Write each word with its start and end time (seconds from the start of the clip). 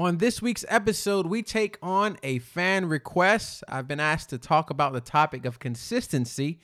On 0.00 0.16
this 0.16 0.40
week's 0.40 0.64
episode, 0.66 1.26
we 1.26 1.42
take 1.42 1.76
on 1.82 2.16
a 2.22 2.38
fan 2.38 2.86
request. 2.86 3.62
I've 3.68 3.86
been 3.86 4.00
asked 4.00 4.30
to 4.30 4.38
talk 4.38 4.70
about 4.70 4.94
the 4.94 5.02
topic 5.02 5.44
of 5.44 5.58
consistency. 5.58 6.58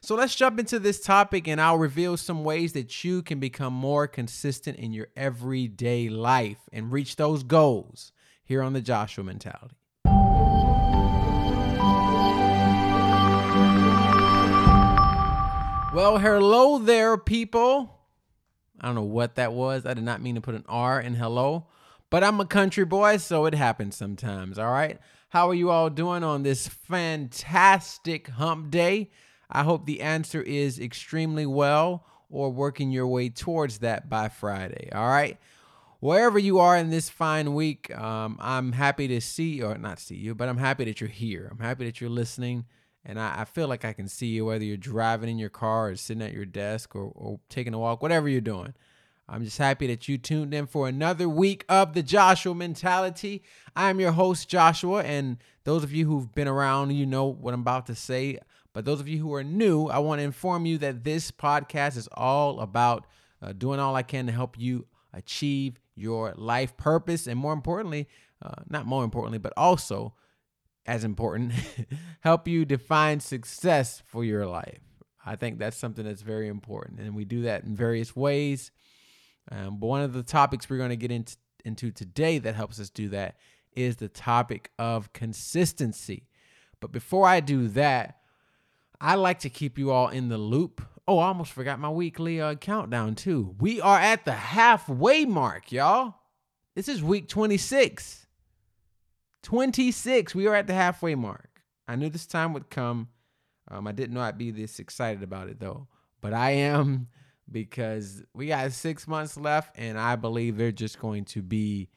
So 0.00 0.16
let's 0.16 0.34
jump 0.34 0.58
into 0.58 0.80
this 0.80 1.00
topic 1.00 1.46
and 1.46 1.60
I'll 1.60 1.78
reveal 1.78 2.16
some 2.16 2.42
ways 2.42 2.72
that 2.72 3.04
you 3.04 3.22
can 3.22 3.38
become 3.38 3.72
more 3.72 4.08
consistent 4.08 4.76
in 4.76 4.92
your 4.92 5.06
everyday 5.16 6.08
life 6.08 6.58
and 6.72 6.90
reach 6.90 7.14
those 7.14 7.44
goals 7.44 8.10
here 8.42 8.60
on 8.60 8.72
the 8.72 8.80
Joshua 8.80 9.22
Mentality. 9.22 9.76
Well, 15.94 16.18
hello 16.18 16.78
there, 16.78 17.16
people. 17.16 18.00
I 18.80 18.86
don't 18.86 18.96
know 18.96 19.02
what 19.02 19.36
that 19.36 19.52
was. 19.52 19.86
I 19.86 19.94
did 19.94 20.02
not 20.02 20.20
mean 20.20 20.34
to 20.34 20.40
put 20.40 20.56
an 20.56 20.64
R 20.68 21.00
in 21.00 21.14
hello. 21.14 21.68
But 22.10 22.24
I'm 22.24 22.40
a 22.40 22.46
country 22.46 22.84
boy, 22.84 23.18
so 23.18 23.46
it 23.46 23.54
happens 23.54 23.96
sometimes, 23.96 24.58
all 24.58 24.70
right? 24.70 24.98
How 25.28 25.48
are 25.48 25.54
you 25.54 25.70
all 25.70 25.90
doing 25.90 26.24
on 26.24 26.42
this 26.42 26.66
fantastic 26.66 28.26
hump 28.28 28.72
day? 28.72 29.10
I 29.48 29.62
hope 29.62 29.86
the 29.86 30.00
answer 30.00 30.42
is 30.42 30.80
extremely 30.80 31.46
well 31.46 32.04
or 32.28 32.50
working 32.50 32.90
your 32.90 33.06
way 33.06 33.28
towards 33.28 33.78
that 33.78 34.08
by 34.08 34.28
Friday, 34.28 34.90
all 34.92 35.06
right? 35.06 35.38
Wherever 36.00 36.38
you 36.38 36.58
are 36.58 36.76
in 36.76 36.90
this 36.90 37.08
fine 37.08 37.54
week, 37.54 37.96
um, 37.96 38.38
I'm 38.40 38.72
happy 38.72 39.06
to 39.08 39.20
see, 39.20 39.62
or 39.62 39.78
not 39.78 40.00
see 40.00 40.16
you, 40.16 40.34
but 40.34 40.48
I'm 40.48 40.58
happy 40.58 40.84
that 40.86 41.00
you're 41.00 41.10
here. 41.10 41.48
I'm 41.50 41.58
happy 41.58 41.84
that 41.84 42.00
you're 42.00 42.10
listening. 42.10 42.64
And 43.04 43.20
I, 43.20 43.42
I 43.42 43.44
feel 43.44 43.68
like 43.68 43.84
I 43.84 43.92
can 43.92 44.08
see 44.08 44.26
you 44.26 44.46
whether 44.46 44.64
you're 44.64 44.76
driving 44.76 45.28
in 45.28 45.38
your 45.38 45.50
car 45.50 45.90
or 45.90 45.96
sitting 45.96 46.22
at 46.22 46.32
your 46.32 46.44
desk 46.44 46.96
or, 46.96 47.12
or 47.14 47.40
taking 47.48 47.74
a 47.74 47.78
walk, 47.78 48.02
whatever 48.02 48.28
you're 48.28 48.40
doing. 48.40 48.74
I'm 49.32 49.44
just 49.44 49.58
happy 49.58 49.86
that 49.86 50.08
you 50.08 50.18
tuned 50.18 50.52
in 50.52 50.66
for 50.66 50.88
another 50.88 51.28
week 51.28 51.64
of 51.68 51.92
the 51.92 52.02
Joshua 52.02 52.52
Mentality. 52.52 53.44
I'm 53.76 54.00
your 54.00 54.10
host, 54.10 54.48
Joshua, 54.48 55.04
and 55.04 55.36
those 55.62 55.84
of 55.84 55.92
you 55.92 56.04
who've 56.04 56.34
been 56.34 56.48
around, 56.48 56.90
you 56.90 57.06
know 57.06 57.26
what 57.26 57.54
I'm 57.54 57.60
about 57.60 57.86
to 57.86 57.94
say. 57.94 58.38
But 58.72 58.84
those 58.84 58.98
of 58.98 59.06
you 59.06 59.18
who 59.18 59.32
are 59.34 59.44
new, 59.44 59.86
I 59.86 59.98
want 59.98 60.18
to 60.18 60.24
inform 60.24 60.66
you 60.66 60.78
that 60.78 61.04
this 61.04 61.30
podcast 61.30 61.96
is 61.96 62.08
all 62.12 62.58
about 62.58 63.06
uh, 63.40 63.52
doing 63.52 63.78
all 63.78 63.94
I 63.94 64.02
can 64.02 64.26
to 64.26 64.32
help 64.32 64.58
you 64.58 64.86
achieve 65.12 65.78
your 65.94 66.34
life 66.36 66.76
purpose, 66.76 67.28
and 67.28 67.38
more 67.38 67.52
importantly, 67.52 68.08
uh, 68.42 68.62
not 68.68 68.84
more 68.84 69.04
importantly, 69.04 69.38
but 69.38 69.52
also 69.56 70.12
as 70.86 71.04
important, 71.04 71.52
help 72.20 72.48
you 72.48 72.64
define 72.64 73.20
success 73.20 74.02
for 74.06 74.24
your 74.24 74.44
life. 74.44 74.80
I 75.24 75.36
think 75.36 75.60
that's 75.60 75.76
something 75.76 76.04
that's 76.04 76.22
very 76.22 76.48
important, 76.48 76.98
and 76.98 77.14
we 77.14 77.24
do 77.24 77.42
that 77.42 77.62
in 77.62 77.76
various 77.76 78.16
ways. 78.16 78.72
Um, 79.50 79.78
but 79.78 79.86
one 79.86 80.02
of 80.02 80.12
the 80.12 80.22
topics 80.22 80.68
we're 80.68 80.78
going 80.78 80.90
to 80.90 80.96
get 80.96 81.10
into, 81.10 81.36
into 81.64 81.90
today 81.90 82.38
that 82.38 82.54
helps 82.54 82.78
us 82.80 82.90
do 82.90 83.08
that 83.10 83.36
is 83.72 83.96
the 83.96 84.08
topic 84.08 84.70
of 84.78 85.12
consistency. 85.12 86.28
But 86.80 86.92
before 86.92 87.26
I 87.26 87.40
do 87.40 87.68
that, 87.68 88.18
I 89.00 89.14
like 89.14 89.40
to 89.40 89.50
keep 89.50 89.78
you 89.78 89.90
all 89.90 90.08
in 90.08 90.28
the 90.28 90.38
loop. 90.38 90.82
Oh, 91.08 91.18
I 91.18 91.28
almost 91.28 91.52
forgot 91.52 91.80
my 91.80 91.90
weekly 91.90 92.40
uh, 92.40 92.54
countdown 92.54 93.14
too. 93.14 93.54
We 93.58 93.80
are 93.80 93.98
at 93.98 94.24
the 94.24 94.32
halfway 94.32 95.24
mark, 95.24 95.72
y'all. 95.72 96.14
This 96.74 96.88
is 96.88 97.02
week 97.02 97.28
26. 97.28 98.26
26. 99.42 100.34
We 100.34 100.46
are 100.46 100.54
at 100.54 100.66
the 100.66 100.74
halfway 100.74 101.14
mark. 101.14 101.62
I 101.88 101.96
knew 101.96 102.10
this 102.10 102.26
time 102.26 102.52
would 102.52 102.70
come. 102.70 103.08
Um, 103.68 103.86
I 103.86 103.92
didn't 103.92 104.14
know 104.14 104.20
I'd 104.20 104.38
be 104.38 104.50
this 104.50 104.78
excited 104.78 105.22
about 105.22 105.48
it 105.48 105.60
though, 105.60 105.88
but 106.20 106.32
I 106.32 106.50
am 106.50 107.08
because 107.50 108.22
we 108.34 108.48
got 108.48 108.72
six 108.72 109.06
months 109.08 109.36
left, 109.36 109.78
and 109.78 109.98
I 109.98 110.16
believe 110.16 110.56
they're 110.56 110.72
just 110.72 110.98
going 110.98 111.24
to 111.26 111.42
be 111.42 111.88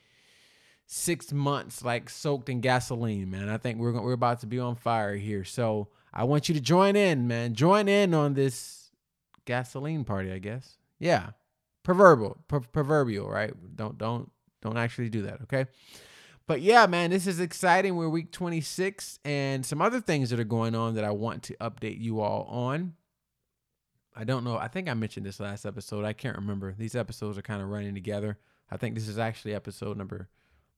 six 0.86 1.32
months 1.32 1.84
like 1.84 2.10
soaked 2.10 2.50
in 2.50 2.62
gasoline, 2.62 3.30
man. 3.30 3.50
I 3.50 3.58
think 3.58 3.80
we're 3.80 4.00
we're 4.00 4.14
about 4.14 4.42
to 4.42 4.48
be 4.48 4.60
on 4.60 4.76
fire 4.76 5.16
here. 5.16 5.44
So 5.44 5.90
I 6.14 6.24
want 6.26 6.50
you 6.50 6.56
to 6.56 6.62
join 6.62 6.96
in, 6.96 7.28
man. 7.28 7.54
Join 7.56 7.88
in 7.88 8.14
on 8.14 8.34
this 8.34 8.92
gasoline 9.46 10.04
party, 10.04 10.32
I 10.32 10.40
guess. 10.40 10.78
Yeah, 11.00 11.32
proverbial, 11.84 12.38
pro- 12.48 12.62
proverbial, 12.62 13.30
right? 13.30 13.54
Don't 13.76 13.98
don't 13.98 14.32
don't 14.62 14.78
actually 14.78 15.10
do 15.10 15.24
that, 15.24 15.42
okay? 15.44 15.66
But 16.46 16.62
yeah, 16.62 16.86
man, 16.88 17.12
this 17.12 17.26
is 17.26 17.40
exciting. 17.40 17.96
We're 17.96 18.10
week 18.10 18.32
26 18.32 19.20
and 19.24 19.66
some 19.66 19.82
other 19.82 20.02
things 20.02 20.30
that 20.30 20.40
are 20.40 20.46
going 20.46 20.76
on 20.76 20.96
that 20.96 21.06
I 21.06 21.12
want 21.12 21.44
to 21.44 21.56
update 21.56 22.02
you 22.02 22.20
all 22.20 22.44
on. 22.50 22.94
I 24.16 24.24
don't 24.24 24.44
know. 24.44 24.58
I 24.58 24.68
think 24.68 24.90
I 24.90 24.94
mentioned 24.94 25.26
this 25.26 25.40
last 25.40 25.66
episode. 25.66 26.06
I 26.06 26.14
can't 26.14 26.38
remember. 26.38 26.76
These 26.78 26.96
episodes 26.96 27.38
are 27.38 27.42
kind 27.42 27.62
of 27.62 27.70
running 27.70 27.96
together. 27.96 28.38
I 28.70 28.78
think 28.78 28.96
this 28.96 29.08
is 29.08 29.18
actually 29.18 29.56
episode 29.56 29.98
number 29.98 30.30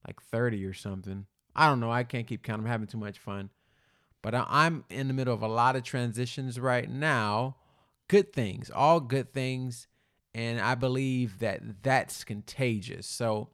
like 0.06 0.22
30 0.22 0.64
or 0.64 0.74
something. 0.74 1.26
I 1.54 1.68
don't 1.68 1.80
know. 1.80 1.90
I 1.90 2.04
can't 2.04 2.26
keep 2.26 2.42
count. 2.42 2.60
I'm 2.60 2.66
having 2.66 2.86
too 2.86 2.98
much 2.98 3.18
fun. 3.18 3.50
But 4.22 4.34
I'm 4.34 4.84
in 4.90 5.08
the 5.08 5.14
middle 5.14 5.34
of 5.34 5.42
a 5.42 5.48
lot 5.48 5.76
of 5.76 5.82
transitions 5.82 6.58
right 6.58 6.90
now. 6.90 7.56
Good 8.08 8.32
things, 8.32 8.70
all 8.70 9.00
good 9.00 9.32
things. 9.32 9.86
And 10.34 10.60
I 10.60 10.74
believe 10.74 11.38
that 11.38 11.82
that's 11.82 12.24
contagious. 12.24 13.06
So 13.06 13.50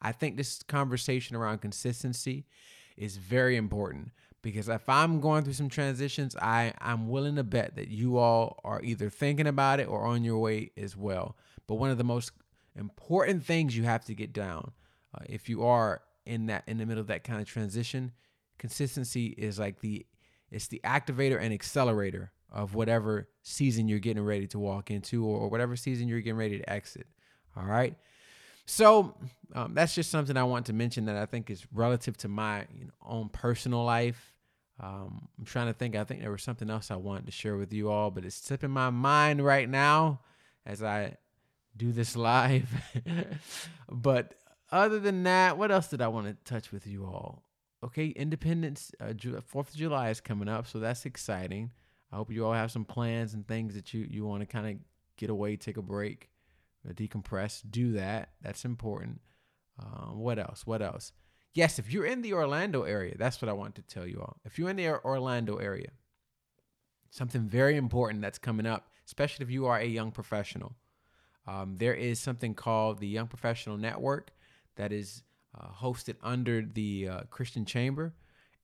I 0.00 0.12
think 0.12 0.36
this 0.36 0.62
conversation 0.62 1.36
around 1.36 1.58
consistency 1.58 2.46
is 2.96 3.16
very 3.16 3.56
important 3.56 4.12
because 4.46 4.68
if 4.68 4.88
I'm 4.88 5.18
going 5.18 5.42
through 5.42 5.54
some 5.54 5.68
transitions, 5.68 6.36
I 6.36 6.72
I'm 6.80 7.08
willing 7.08 7.34
to 7.34 7.42
bet 7.42 7.74
that 7.74 7.88
you 7.88 8.16
all 8.16 8.60
are 8.62 8.80
either 8.80 9.10
thinking 9.10 9.48
about 9.48 9.80
it 9.80 9.88
or 9.88 10.06
on 10.06 10.22
your 10.22 10.38
way 10.38 10.70
as 10.76 10.96
well. 10.96 11.36
But 11.66 11.74
one 11.74 11.90
of 11.90 11.98
the 11.98 12.04
most 12.04 12.30
important 12.76 13.44
things 13.44 13.76
you 13.76 13.82
have 13.82 14.04
to 14.04 14.14
get 14.14 14.32
down 14.32 14.70
uh, 15.12 15.24
if 15.28 15.48
you 15.48 15.64
are 15.64 16.00
in 16.24 16.46
that 16.46 16.62
in 16.68 16.78
the 16.78 16.86
middle 16.86 17.00
of 17.00 17.08
that 17.08 17.24
kind 17.24 17.40
of 17.40 17.48
transition, 17.48 18.12
consistency 18.56 19.34
is 19.36 19.58
like 19.58 19.80
the 19.80 20.06
it's 20.52 20.68
the 20.68 20.80
activator 20.84 21.40
and 21.42 21.52
accelerator 21.52 22.30
of 22.52 22.76
whatever 22.76 23.28
season 23.42 23.88
you're 23.88 23.98
getting 23.98 24.24
ready 24.24 24.46
to 24.46 24.60
walk 24.60 24.92
into 24.92 25.26
or, 25.26 25.40
or 25.40 25.48
whatever 25.48 25.74
season 25.74 26.06
you're 26.06 26.20
getting 26.20 26.38
ready 26.38 26.58
to 26.58 26.70
exit. 26.70 27.08
All 27.56 27.64
right. 27.64 27.96
So 28.64 29.16
um, 29.54 29.74
that's 29.74 29.92
just 29.92 30.12
something 30.12 30.36
I 30.36 30.44
want 30.44 30.66
to 30.66 30.72
mention 30.72 31.06
that 31.06 31.16
I 31.16 31.26
think 31.26 31.50
is 31.50 31.66
relative 31.72 32.16
to 32.18 32.28
my 32.28 32.60
you 32.78 32.84
know, 32.84 32.92
own 33.04 33.28
personal 33.28 33.84
life 33.84 34.35
um, 34.80 35.28
I'm 35.38 35.44
trying 35.44 35.68
to 35.68 35.72
think. 35.72 35.96
I 35.96 36.04
think 36.04 36.20
there 36.20 36.30
was 36.30 36.42
something 36.42 36.68
else 36.68 36.90
I 36.90 36.96
wanted 36.96 37.26
to 37.26 37.32
share 37.32 37.56
with 37.56 37.72
you 37.72 37.90
all, 37.90 38.10
but 38.10 38.24
it's 38.24 38.36
slipping 38.36 38.70
my 38.70 38.90
mind 38.90 39.44
right 39.44 39.68
now 39.68 40.20
as 40.64 40.82
I 40.82 41.16
do 41.76 41.92
this 41.92 42.16
live. 42.16 42.68
but 43.90 44.34
other 44.70 44.98
than 44.98 45.22
that, 45.22 45.56
what 45.56 45.70
else 45.70 45.88
did 45.88 46.02
I 46.02 46.08
want 46.08 46.26
to 46.26 46.50
touch 46.50 46.72
with 46.72 46.86
you 46.86 47.04
all? 47.04 47.42
Okay, 47.84 48.08
Independence, 48.08 48.90
uh, 49.00 49.12
Fourth 49.46 49.70
of 49.70 49.76
July 49.76 50.10
is 50.10 50.20
coming 50.20 50.48
up, 50.48 50.66
so 50.66 50.78
that's 50.78 51.06
exciting. 51.06 51.70
I 52.12 52.16
hope 52.16 52.32
you 52.32 52.44
all 52.44 52.52
have 52.52 52.72
some 52.72 52.84
plans 52.84 53.34
and 53.34 53.46
things 53.46 53.74
that 53.74 53.92
you 53.92 54.06
you 54.10 54.24
want 54.24 54.40
to 54.40 54.46
kind 54.46 54.66
of 54.66 54.76
get 55.16 55.30
away, 55.30 55.56
take 55.56 55.76
a 55.76 55.82
break, 55.82 56.30
decompress. 56.94 57.62
Do 57.68 57.92
that. 57.92 58.30
That's 58.42 58.64
important. 58.64 59.20
Um, 59.78 60.18
what 60.18 60.38
else? 60.38 60.66
What 60.66 60.82
else? 60.82 61.12
Yes, 61.56 61.78
if 61.78 61.92
you're 61.92 62.04
in 62.04 62.22
the 62.22 62.34
Orlando 62.34 62.82
area, 62.82 63.14
that's 63.18 63.40
what 63.40 63.48
I 63.48 63.52
want 63.52 63.74
to 63.76 63.82
tell 63.82 64.06
you 64.06 64.20
all. 64.20 64.36
If 64.44 64.58
you're 64.58 64.70
in 64.70 64.76
the 64.76 64.88
Orlando 65.04 65.56
area, 65.56 65.90
something 67.10 67.48
very 67.48 67.76
important 67.76 68.20
that's 68.20 68.38
coming 68.38 68.66
up, 68.66 68.90
especially 69.06 69.44
if 69.44 69.50
you 69.50 69.66
are 69.66 69.78
a 69.78 69.86
young 69.86 70.10
professional. 70.10 70.76
Um, 71.46 71.76
there 71.76 71.94
is 71.94 72.18
something 72.18 72.54
called 72.54 72.98
the 72.98 73.06
Young 73.06 73.28
Professional 73.28 73.76
Network 73.76 74.32
that 74.74 74.92
is 74.92 75.22
uh, 75.58 75.68
hosted 75.68 76.16
under 76.22 76.62
the 76.62 77.08
uh, 77.08 77.20
Christian 77.30 77.64
Chamber. 77.64 78.12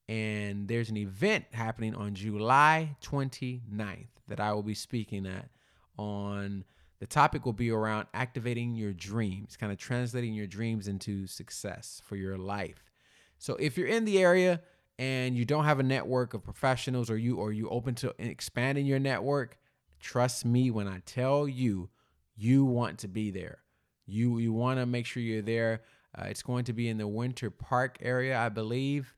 And 0.09 0.67
there's 0.69 0.91
an 0.91 0.97
event 0.97 1.47
happening 1.53 1.95
on 1.95 2.15
July 2.15 2.97
29th 3.03 4.09
that 4.29 4.41
I 4.41 4.53
will 4.53 4.65
be 4.65 4.75
speaking 4.75 5.27
at 5.27 5.49
on 5.97 6.65
the 7.03 7.09
topic 7.09 7.45
will 7.45 7.53
be 7.53 7.69
around 7.69 8.07
activating 8.15 8.77
your 8.77 8.93
dreams, 8.93 9.57
kind 9.57 9.73
of 9.73 9.79
translating 9.79 10.35
your 10.35 10.47
dreams 10.47 10.87
into 10.87 11.27
success 11.27 12.01
for 12.05 12.15
your 12.15 12.39
life. 12.39 12.93
So 13.39 13.57
if 13.57 13.77
you're 13.77 13.89
in 13.89 14.05
the 14.05 14.23
area 14.23 14.61
and 15.01 15.37
you 15.37 15.45
don't 15.45 15.65
have 15.65 15.81
a 15.81 15.83
network 15.83 16.33
of 16.33 16.45
professionals 16.45 17.11
or 17.11 17.17
you 17.17 17.39
or 17.39 17.53
you 17.53 17.69
open 17.71 17.97
to 17.97 18.15
expanding 18.21 18.87
your 18.87 19.01
network, 19.01 19.59
trust 19.99 20.45
me 20.45 20.71
when 20.71 20.87
I 20.87 21.03
tell 21.05 21.49
you 21.49 21.91
you 22.37 22.65
want 22.65 23.01
to 23.01 23.09
be 23.09 23.33
there. 23.33 23.65
You 24.07 24.39
you 24.39 24.53
want 24.53 24.79
to 24.79 24.87
make 24.87 25.05
sure 25.05 25.25
you're 25.25 25.43
there. 25.43 25.83
Uh, 26.17 26.27
it's 26.27 26.43
going 26.45 26.67
to 26.67 26.73
be 26.73 26.89
in 26.89 26.99
the 26.99 27.09
Winter 27.09 27.51
Park 27.51 27.99
area, 28.01 28.39
I 28.39 28.49
believe. 28.49 29.13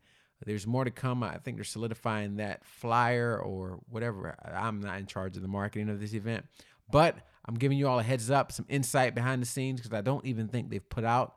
There's 0.47 0.67
more 0.67 0.87
to 0.87 0.91
come. 0.91 1.23
I 1.23 1.37
think 1.37 1.59
they're 1.59 1.65
solidifying 1.65 2.37
that 2.37 2.65
flyer 2.65 3.39
or 3.39 3.81
whatever. 3.91 4.39
I'm 4.43 4.81
not 4.81 5.01
in 5.01 5.05
charge 5.05 5.37
of 5.37 5.43
the 5.43 5.49
marketing 5.49 5.91
of 5.91 6.01
this 6.01 6.15
event, 6.15 6.47
but 6.91 7.19
I'm 7.47 7.55
giving 7.55 7.79
you 7.79 7.89
all 7.89 7.99
a 7.99 8.03
heads 8.03 8.31
up, 8.31 8.53
some 8.53 8.67
insight 8.69 9.15
behind 9.15 9.43
the 9.43 9.47
scenes 9.47 9.81
because 9.81 9.97
I 9.97 10.01
don't 10.01 10.25
even 10.25 10.49
think 10.49 10.71
they've 10.71 10.89
put 10.89 11.05
out 11.05 11.37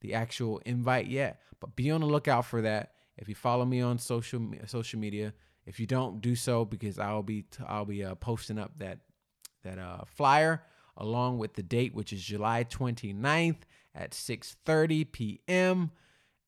the 0.00 0.14
actual 0.14 0.60
invite 0.64 1.06
yet. 1.06 1.40
But 1.60 1.74
be 1.74 1.90
on 1.90 2.00
the 2.00 2.06
lookout 2.06 2.44
for 2.44 2.62
that. 2.62 2.92
If 3.16 3.28
you 3.28 3.34
follow 3.34 3.64
me 3.64 3.80
on 3.80 3.98
social 3.98 4.40
social 4.66 5.00
media, 5.00 5.34
if 5.66 5.80
you 5.80 5.86
don't 5.86 6.20
do 6.20 6.36
so, 6.36 6.64
because 6.64 6.98
I'll 6.98 7.22
be 7.22 7.44
I'll 7.66 7.84
be 7.84 8.04
uh, 8.04 8.14
posting 8.14 8.58
up 8.58 8.72
that 8.78 9.00
that 9.64 9.78
uh, 9.78 10.04
flyer 10.06 10.62
along 10.96 11.38
with 11.38 11.54
the 11.54 11.62
date, 11.62 11.94
which 11.94 12.12
is 12.12 12.22
July 12.22 12.64
29th 12.64 13.62
at 13.94 14.12
6:30 14.12 15.10
p.m. 15.10 15.90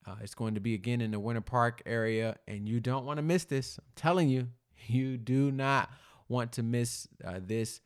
Uh, 0.05 0.15
it's 0.21 0.33
going 0.33 0.55
to 0.55 0.61
be 0.61 0.73
again 0.73 1.01
in 1.01 1.11
the 1.11 1.19
Winter 1.19 1.41
Park 1.41 1.81
area, 1.85 2.37
and 2.47 2.67
you 2.67 2.79
don't 2.79 3.05
want 3.05 3.17
to 3.17 3.23
miss 3.23 3.45
this. 3.45 3.77
I'm 3.77 3.85
telling 3.95 4.29
you, 4.29 4.47
you 4.87 5.17
do 5.17 5.51
not 5.51 5.89
want 6.27 6.53
to 6.53 6.63
miss 6.63 7.07
uh, 7.23 7.39
this. 7.41 7.81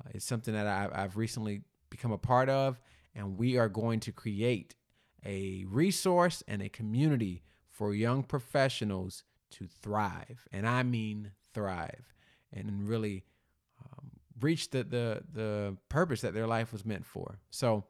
Uh, 0.00 0.10
it's 0.14 0.24
something 0.24 0.54
that 0.54 0.66
I, 0.66 0.88
I've 0.92 1.16
recently 1.16 1.62
become 1.90 2.12
a 2.12 2.18
part 2.18 2.48
of, 2.48 2.80
and 3.14 3.38
we 3.38 3.56
are 3.56 3.68
going 3.68 4.00
to 4.00 4.12
create 4.12 4.74
a 5.24 5.64
resource 5.68 6.42
and 6.46 6.62
a 6.62 6.68
community 6.68 7.42
for 7.70 7.94
young 7.94 8.22
professionals 8.22 9.24
to 9.50 9.66
thrive. 9.66 10.46
And 10.52 10.66
I 10.66 10.82
mean 10.82 11.32
thrive 11.52 12.12
and 12.52 12.88
really 12.88 13.24
um, 13.82 14.10
reach 14.40 14.70
the, 14.70 14.84
the, 14.84 15.22
the 15.32 15.76
purpose 15.88 16.20
that 16.20 16.34
their 16.34 16.46
life 16.46 16.72
was 16.72 16.84
meant 16.84 17.04
for. 17.04 17.38
So 17.50 17.84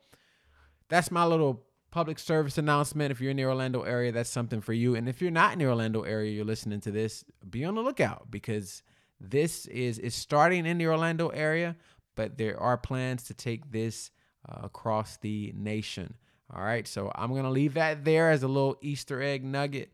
that's 0.88 1.10
my 1.10 1.24
little 1.24 1.62
public 1.90 2.18
service 2.18 2.58
announcement. 2.58 3.10
If 3.10 3.20
you're 3.20 3.30
in 3.30 3.36
the 3.36 3.44
Orlando 3.44 3.82
area, 3.82 4.12
that's 4.12 4.30
something 4.30 4.60
for 4.60 4.72
you. 4.72 4.94
And 4.94 5.08
if 5.08 5.20
you're 5.20 5.30
not 5.30 5.52
in 5.52 5.58
the 5.58 5.66
Orlando 5.66 6.02
area, 6.02 6.30
you're 6.30 6.44
listening 6.44 6.80
to 6.82 6.90
this, 6.90 7.24
be 7.48 7.64
on 7.64 7.74
the 7.74 7.82
lookout 7.82 8.30
because 8.30 8.82
this 9.18 9.66
is 9.66 9.98
is 9.98 10.14
starting 10.14 10.66
in 10.66 10.76
the 10.76 10.86
Orlando 10.86 11.28
area, 11.28 11.76
but 12.16 12.36
there 12.38 12.58
are 12.58 12.76
plans 12.76 13.22
to 13.24 13.34
take 13.34 13.70
this 13.70 14.10
uh, 14.48 14.62
across 14.64 15.16
the 15.18 15.52
nation. 15.56 16.14
All 16.52 16.62
right, 16.62 16.86
so 16.86 17.12
I'm 17.14 17.34
gonna 17.34 17.50
leave 17.50 17.74
that 17.74 18.04
there 18.04 18.30
as 18.30 18.42
a 18.42 18.48
little 18.48 18.76
Easter 18.80 19.22
egg 19.22 19.44
nugget, 19.44 19.92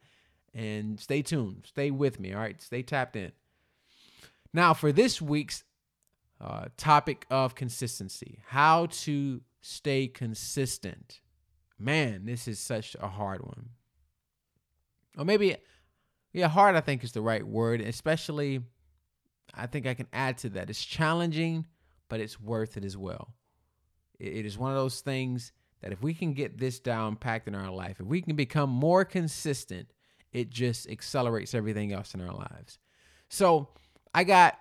and 0.55 0.99
stay 0.99 1.23
tuned, 1.23 1.67
stay 1.67 1.91
with 1.91 2.19
me. 2.19 2.33
All 2.33 2.41
right, 2.41 2.61
stay 2.61 2.83
tapped 2.83 3.17
in. 3.17 3.33
Now 4.55 4.73
for 4.75 4.93
this 4.93 5.21
week's 5.21 5.65
uh, 6.41 6.67
topic 6.77 7.27
of 7.31 7.55
consistency, 7.55 8.41
how 8.47 8.87
to 8.87 9.43
stay 9.61 10.09
consistent. 10.09 11.21
Man, 11.79 12.27
this 12.27 12.47
is 12.47 12.59
such 12.59 12.97
a 13.01 13.09
hard 13.09 13.43
one. 13.43 13.71
Or 15.17 15.25
maybe, 15.25 15.57
yeah, 16.33 16.49
hard. 16.49 16.75
I 16.75 16.81
think 16.81 17.05
is 17.05 17.13
the 17.13 17.23
right 17.23 17.47
word, 17.47 17.81
especially. 17.81 18.61
I 19.55 19.67
think 19.67 19.87
I 19.87 19.95
can 19.95 20.07
add 20.13 20.39
to 20.39 20.49
that. 20.51 20.71
It's 20.71 20.85
challenging, 20.85 21.67
but 22.13 22.21
it's 22.21 22.39
worth 22.39 22.77
it 22.77 22.85
as 22.85 22.95
well. 22.95 23.33
it 24.21 24.45
is 24.45 24.59
one 24.59 24.71
of 24.71 24.77
those 24.77 25.01
things 25.01 25.51
that 25.81 25.93
if 25.93 26.03
we 26.03 26.13
can 26.13 26.35
get 26.35 26.59
this 26.59 26.79
down 26.79 27.17
packed 27.17 27.49
in 27.49 27.55
our 27.55 27.71
life, 27.71 28.01
if 28.01 28.07
we 28.07 28.21
can 28.21 28.37
become 28.37 28.69
more 28.69 29.03
consistent, 29.03 29.89
it 30.31 30.51
just 30.51 30.87
accelerates 30.91 31.55
everything 31.55 31.91
else 31.91 32.13
in 32.13 32.21
our 32.21 32.35
lives. 32.35 32.79
So 33.31 33.71
I 34.13 34.25
got 34.25 34.59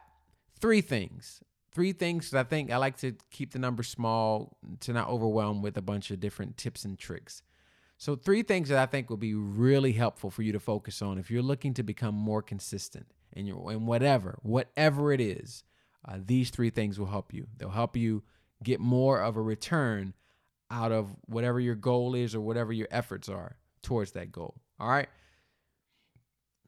three 0.61 0.79
things. 0.79 1.41
Three 1.73 1.91
things 1.91 2.29
that 2.29 2.39
I 2.39 2.43
think 2.47 2.71
I 2.71 2.77
like 2.77 2.95
to 2.99 3.17
keep 3.31 3.51
the 3.51 3.59
number 3.59 3.83
small 3.83 4.55
to 4.79 4.93
not 4.93 5.09
overwhelm 5.09 5.61
with 5.61 5.75
a 5.75 5.81
bunch 5.81 6.09
of 6.09 6.21
different 6.21 6.55
tips 6.55 6.85
and 6.85 6.97
tricks. 6.97 7.43
So, 7.97 8.15
three 8.15 8.43
things 8.43 8.69
that 8.69 8.77
I 8.77 8.85
think 8.85 9.09
will 9.09 9.17
be 9.17 9.35
really 9.35 9.91
helpful 9.91 10.29
for 10.29 10.41
you 10.41 10.53
to 10.53 10.59
focus 10.61 11.01
on 11.01 11.17
if 11.17 11.29
you're 11.29 11.41
looking 11.41 11.73
to 11.73 11.83
become 11.83 12.15
more 12.15 12.41
consistent 12.41 13.07
in 13.33 13.45
your 13.45 13.73
in 13.73 13.85
whatever, 13.85 14.39
whatever 14.41 15.11
it 15.11 15.19
is. 15.19 15.65
Uh, 16.07 16.17
these 16.25 16.49
three 16.49 16.69
things 16.69 16.99
will 16.99 17.07
help 17.07 17.33
you. 17.33 17.47
They'll 17.57 17.69
help 17.69 17.95
you 17.95 18.23
get 18.63 18.79
more 18.79 19.21
of 19.21 19.37
a 19.37 19.41
return 19.41 20.13
out 20.69 20.91
of 20.91 21.15
whatever 21.25 21.59
your 21.59 21.75
goal 21.75 22.15
is 22.15 22.33
or 22.33 22.41
whatever 22.41 22.71
your 22.71 22.87
efforts 22.91 23.29
are 23.29 23.57
towards 23.83 24.11
that 24.13 24.31
goal. 24.31 24.55
All 24.79 24.89
right. 24.89 25.09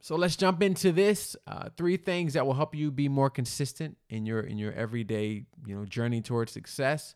So 0.02 0.18
let's 0.18 0.36
jump 0.36 0.62
into 0.62 0.92
this. 0.92 1.38
Uh, 1.48 1.70
three 1.78 1.96
things 1.96 2.34
that 2.34 2.46
will 2.46 2.56
help 2.56 2.76
you 2.76 2.92
be 2.92 3.08
more 3.08 3.30
consistent 3.30 3.98
in 4.10 4.26
your 4.26 4.42
in 4.42 4.58
your 4.58 4.74
everyday 4.74 5.46
you 5.66 5.76
know 5.76 5.86
journey 5.86 6.22
towards 6.22 6.52
success. 6.52 7.16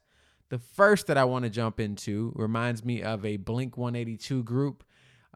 The 0.49 0.57
first 0.57 1.07
that 1.07 1.17
I 1.17 1.25
want 1.25 1.43
to 1.43 1.49
jump 1.49 1.81
into 1.81 2.31
reminds 2.33 2.85
me 2.85 3.03
of 3.03 3.25
a 3.25 3.35
Blink 3.35 3.75
182 3.75 4.43
group, 4.43 4.85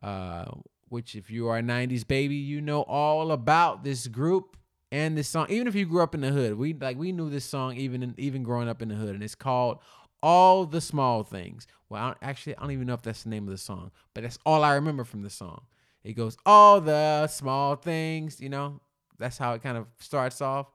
uh, 0.01 0.45
which 0.87 1.15
if 1.15 1.29
you 1.29 1.49
are 1.49 1.57
a 1.57 1.61
90s 1.61 2.07
baby, 2.07 2.35
you 2.35 2.61
know 2.61 2.83
all 2.83 3.33
about 3.33 3.83
this 3.83 4.07
group 4.07 4.55
and 4.91 5.17
this 5.17 5.27
song. 5.27 5.47
Even 5.49 5.67
if 5.67 5.75
you 5.75 5.85
grew 5.85 6.01
up 6.01 6.13
in 6.13 6.21
the 6.21 6.29
hood, 6.29 6.57
we 6.57 6.73
like 6.73 6.97
we 6.97 7.11
knew 7.11 7.29
this 7.29 7.45
song 7.45 7.75
even 7.77 8.03
in, 8.03 8.15
even 8.17 8.43
growing 8.43 8.69
up 8.69 8.81
in 8.81 8.89
the 8.89 8.95
hood, 8.95 9.15
and 9.15 9.23
it's 9.23 9.35
called 9.35 9.79
all 10.21 10.65
the 10.65 10.81
small 10.81 11.23
things. 11.23 11.67
Well, 11.89 12.01
I 12.03 12.15
actually, 12.21 12.57
I 12.57 12.61
don't 12.61 12.71
even 12.71 12.87
know 12.87 12.93
if 12.93 13.01
that's 13.01 13.23
the 13.23 13.29
name 13.29 13.43
of 13.47 13.51
the 13.51 13.57
song, 13.57 13.91
but 14.13 14.23
that's 14.23 14.39
all 14.45 14.63
I 14.63 14.75
remember 14.75 15.03
from 15.03 15.23
the 15.23 15.29
song. 15.29 15.63
It 16.03 16.13
goes, 16.13 16.37
all 16.45 16.81
the 16.81 17.27
small 17.27 17.75
things, 17.75 18.39
you 18.39 18.49
know, 18.49 18.81
that's 19.19 19.37
how 19.37 19.53
it 19.53 19.61
kind 19.61 19.77
of 19.77 19.87
starts 19.99 20.41
off. 20.41 20.67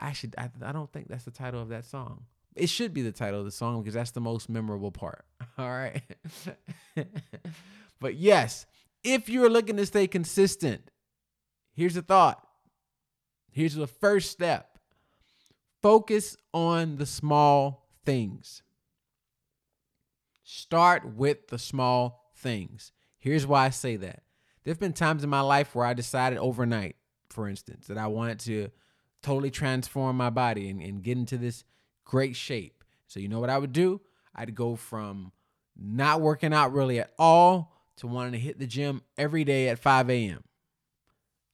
Actually, 0.00 0.32
I, 0.38 0.50
I 0.62 0.72
don't 0.72 0.92
think 0.92 1.08
that's 1.08 1.24
the 1.24 1.30
title 1.30 1.60
of 1.60 1.68
that 1.68 1.84
song. 1.84 2.24
It 2.54 2.68
should 2.68 2.92
be 2.92 3.02
the 3.02 3.12
title 3.12 3.38
of 3.38 3.44
the 3.44 3.50
song 3.52 3.82
because 3.82 3.94
that's 3.94 4.10
the 4.10 4.20
most 4.20 4.48
memorable 4.48 4.90
part. 4.90 5.24
All 5.58 5.68
right. 5.68 6.02
but 8.00 8.16
yes, 8.16 8.66
if 9.04 9.28
you're 9.28 9.50
looking 9.50 9.76
to 9.76 9.86
stay 9.86 10.06
consistent, 10.06 10.90
here's 11.72 11.96
a 11.96 12.02
thought. 12.02 12.46
Here's 13.58 13.74
the 13.74 13.88
first 13.88 14.30
step 14.30 14.78
focus 15.82 16.36
on 16.54 16.94
the 16.94 17.06
small 17.06 17.88
things. 18.04 18.62
Start 20.44 21.16
with 21.16 21.48
the 21.48 21.58
small 21.58 22.30
things. 22.36 22.92
Here's 23.18 23.48
why 23.48 23.64
I 23.64 23.70
say 23.70 23.96
that. 23.96 24.22
There 24.62 24.70
have 24.70 24.78
been 24.78 24.92
times 24.92 25.24
in 25.24 25.28
my 25.30 25.40
life 25.40 25.74
where 25.74 25.84
I 25.84 25.92
decided 25.92 26.38
overnight, 26.38 26.94
for 27.30 27.48
instance, 27.48 27.88
that 27.88 27.98
I 27.98 28.06
wanted 28.06 28.38
to 28.40 28.68
totally 29.24 29.50
transform 29.50 30.16
my 30.16 30.30
body 30.30 30.70
and, 30.70 30.80
and 30.80 31.02
get 31.02 31.18
into 31.18 31.36
this 31.36 31.64
great 32.04 32.36
shape. 32.36 32.84
So, 33.08 33.18
you 33.18 33.26
know 33.26 33.40
what 33.40 33.50
I 33.50 33.58
would 33.58 33.72
do? 33.72 34.00
I'd 34.36 34.54
go 34.54 34.76
from 34.76 35.32
not 35.76 36.20
working 36.20 36.54
out 36.54 36.72
really 36.72 37.00
at 37.00 37.12
all 37.18 37.74
to 37.96 38.06
wanting 38.06 38.34
to 38.34 38.38
hit 38.38 38.60
the 38.60 38.68
gym 38.68 39.02
every 39.16 39.42
day 39.42 39.68
at 39.68 39.80
5 39.80 40.10
a.m. 40.10 40.44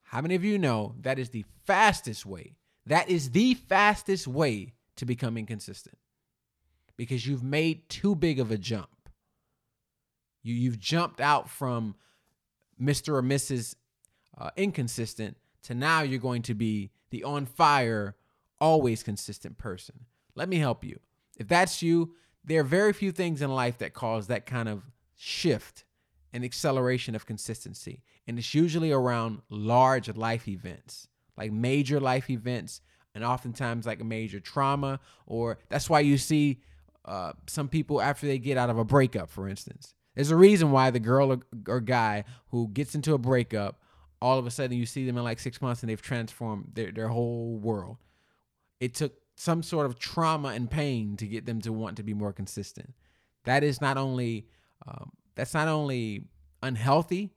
How 0.04 0.20
many 0.20 0.34
of 0.34 0.44
you 0.44 0.58
know 0.58 0.94
that 1.00 1.18
is 1.18 1.30
the 1.30 1.44
fastest 1.64 2.24
way? 2.24 2.56
That 2.86 3.08
is 3.08 3.30
the 3.30 3.54
fastest 3.54 4.26
way 4.26 4.74
to 4.96 5.04
become 5.04 5.36
inconsistent 5.36 5.98
because 6.96 7.26
you've 7.26 7.42
made 7.42 7.88
too 7.88 8.14
big 8.14 8.38
of 8.38 8.50
a 8.50 8.58
jump. 8.58 9.08
You 10.42 10.54
you've 10.54 10.78
jumped 10.78 11.20
out 11.20 11.48
from 11.48 11.96
Mr. 12.80 13.14
or 13.14 13.22
Mrs. 13.22 13.74
Uh, 14.36 14.50
inconsistent 14.56 15.36
to 15.62 15.74
now 15.74 16.02
you're 16.02 16.18
going 16.18 16.42
to 16.42 16.54
be 16.54 16.90
the 17.10 17.24
on 17.24 17.46
fire, 17.46 18.16
always 18.60 19.02
consistent 19.02 19.56
person. 19.56 20.06
Let 20.34 20.48
me 20.48 20.58
help 20.58 20.84
you. 20.84 21.00
If 21.38 21.48
that's 21.48 21.82
you, 21.82 22.14
there 22.44 22.60
are 22.60 22.64
very 22.64 22.92
few 22.92 23.12
things 23.12 23.40
in 23.40 23.50
life 23.50 23.78
that 23.78 23.94
cause 23.94 24.26
that 24.26 24.46
kind 24.46 24.68
of 24.68 24.82
shift 25.16 25.84
and 26.34 26.44
acceleration 26.44 27.14
of 27.14 27.24
consistency. 27.24 28.02
And 28.26 28.38
it's 28.38 28.54
usually 28.54 28.90
around 28.90 29.40
large 29.48 30.14
life 30.14 30.48
events, 30.48 31.06
like 31.38 31.52
major 31.52 32.00
life 32.00 32.28
events, 32.28 32.80
and 33.14 33.24
oftentimes 33.24 33.86
like 33.86 34.04
major 34.04 34.40
trauma. 34.40 34.98
Or 35.26 35.58
that's 35.68 35.88
why 35.88 36.00
you 36.00 36.18
see 36.18 36.60
uh, 37.04 37.34
some 37.46 37.68
people 37.68 38.02
after 38.02 38.26
they 38.26 38.38
get 38.38 38.58
out 38.58 38.68
of 38.68 38.78
a 38.78 38.84
breakup, 38.84 39.30
for 39.30 39.48
instance. 39.48 39.94
There's 40.16 40.32
a 40.32 40.36
reason 40.36 40.72
why 40.72 40.90
the 40.90 41.00
girl 41.00 41.32
or, 41.32 41.38
or 41.68 41.80
guy 41.80 42.24
who 42.48 42.68
gets 42.68 42.96
into 42.96 43.14
a 43.14 43.18
breakup, 43.18 43.80
all 44.20 44.38
of 44.38 44.46
a 44.46 44.50
sudden 44.50 44.76
you 44.76 44.86
see 44.86 45.06
them 45.06 45.16
in 45.16 45.22
like 45.22 45.38
six 45.38 45.62
months 45.62 45.82
and 45.82 45.90
they've 45.90 46.02
transformed 46.02 46.72
their, 46.74 46.90
their 46.90 47.08
whole 47.08 47.58
world. 47.58 47.98
It 48.80 48.94
took 48.94 49.12
some 49.36 49.62
sort 49.62 49.86
of 49.86 50.00
trauma 50.00 50.48
and 50.48 50.68
pain 50.68 51.16
to 51.18 51.26
get 51.28 51.46
them 51.46 51.60
to 51.60 51.72
want 51.72 51.96
to 51.98 52.02
be 52.02 52.14
more 52.14 52.32
consistent. 52.32 52.92
That 53.44 53.62
is 53.62 53.80
not 53.80 53.96
only 53.96 54.46
um, 54.86 55.12
that's 55.34 55.54
not 55.54 55.68
only 55.68 56.24
unhealthy 56.62 57.30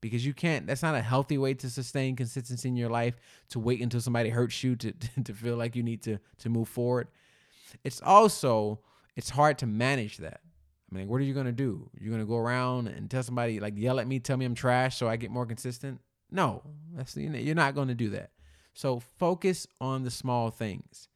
because 0.00 0.24
you 0.24 0.34
can't 0.34 0.66
that's 0.66 0.82
not 0.82 0.94
a 0.94 1.02
healthy 1.02 1.38
way 1.38 1.54
to 1.54 1.70
sustain 1.70 2.16
consistency 2.16 2.68
in 2.68 2.76
your 2.76 2.90
life 2.90 3.16
to 3.48 3.58
wait 3.58 3.80
until 3.80 4.00
somebody 4.00 4.30
hurts 4.30 4.62
you 4.62 4.76
to, 4.76 4.92
to 5.24 5.32
feel 5.32 5.56
like 5.56 5.76
you 5.76 5.82
need 5.82 6.02
to 6.02 6.18
to 6.38 6.48
move 6.48 6.68
forward 6.68 7.08
it's 7.84 8.00
also 8.02 8.80
it's 9.16 9.30
hard 9.30 9.58
to 9.58 9.66
manage 9.66 10.18
that. 10.18 10.40
I 10.90 10.94
mean, 10.94 11.08
what 11.08 11.20
are 11.20 11.24
you 11.24 11.34
gonna 11.34 11.52
do? 11.52 11.90
You're 11.98 12.12
gonna 12.12 12.24
go 12.24 12.36
around 12.36 12.88
and 12.88 13.10
tell 13.10 13.22
somebody 13.22 13.60
like 13.60 13.74
yell 13.76 14.00
at 14.00 14.06
me, 14.06 14.20
tell 14.20 14.36
me 14.36 14.44
I'm 14.44 14.54
trash, 14.54 14.96
so 14.96 15.08
I 15.08 15.16
get 15.16 15.30
more 15.30 15.46
consistent? 15.46 16.00
No, 16.30 16.62
that's 16.94 17.16
you're 17.16 17.54
not 17.54 17.74
gonna 17.74 17.94
do 17.94 18.10
that. 18.10 18.30
So 18.74 19.00
focus 19.18 19.66
on 19.80 20.04
the 20.04 20.10
small 20.10 20.50
things. 20.50 21.08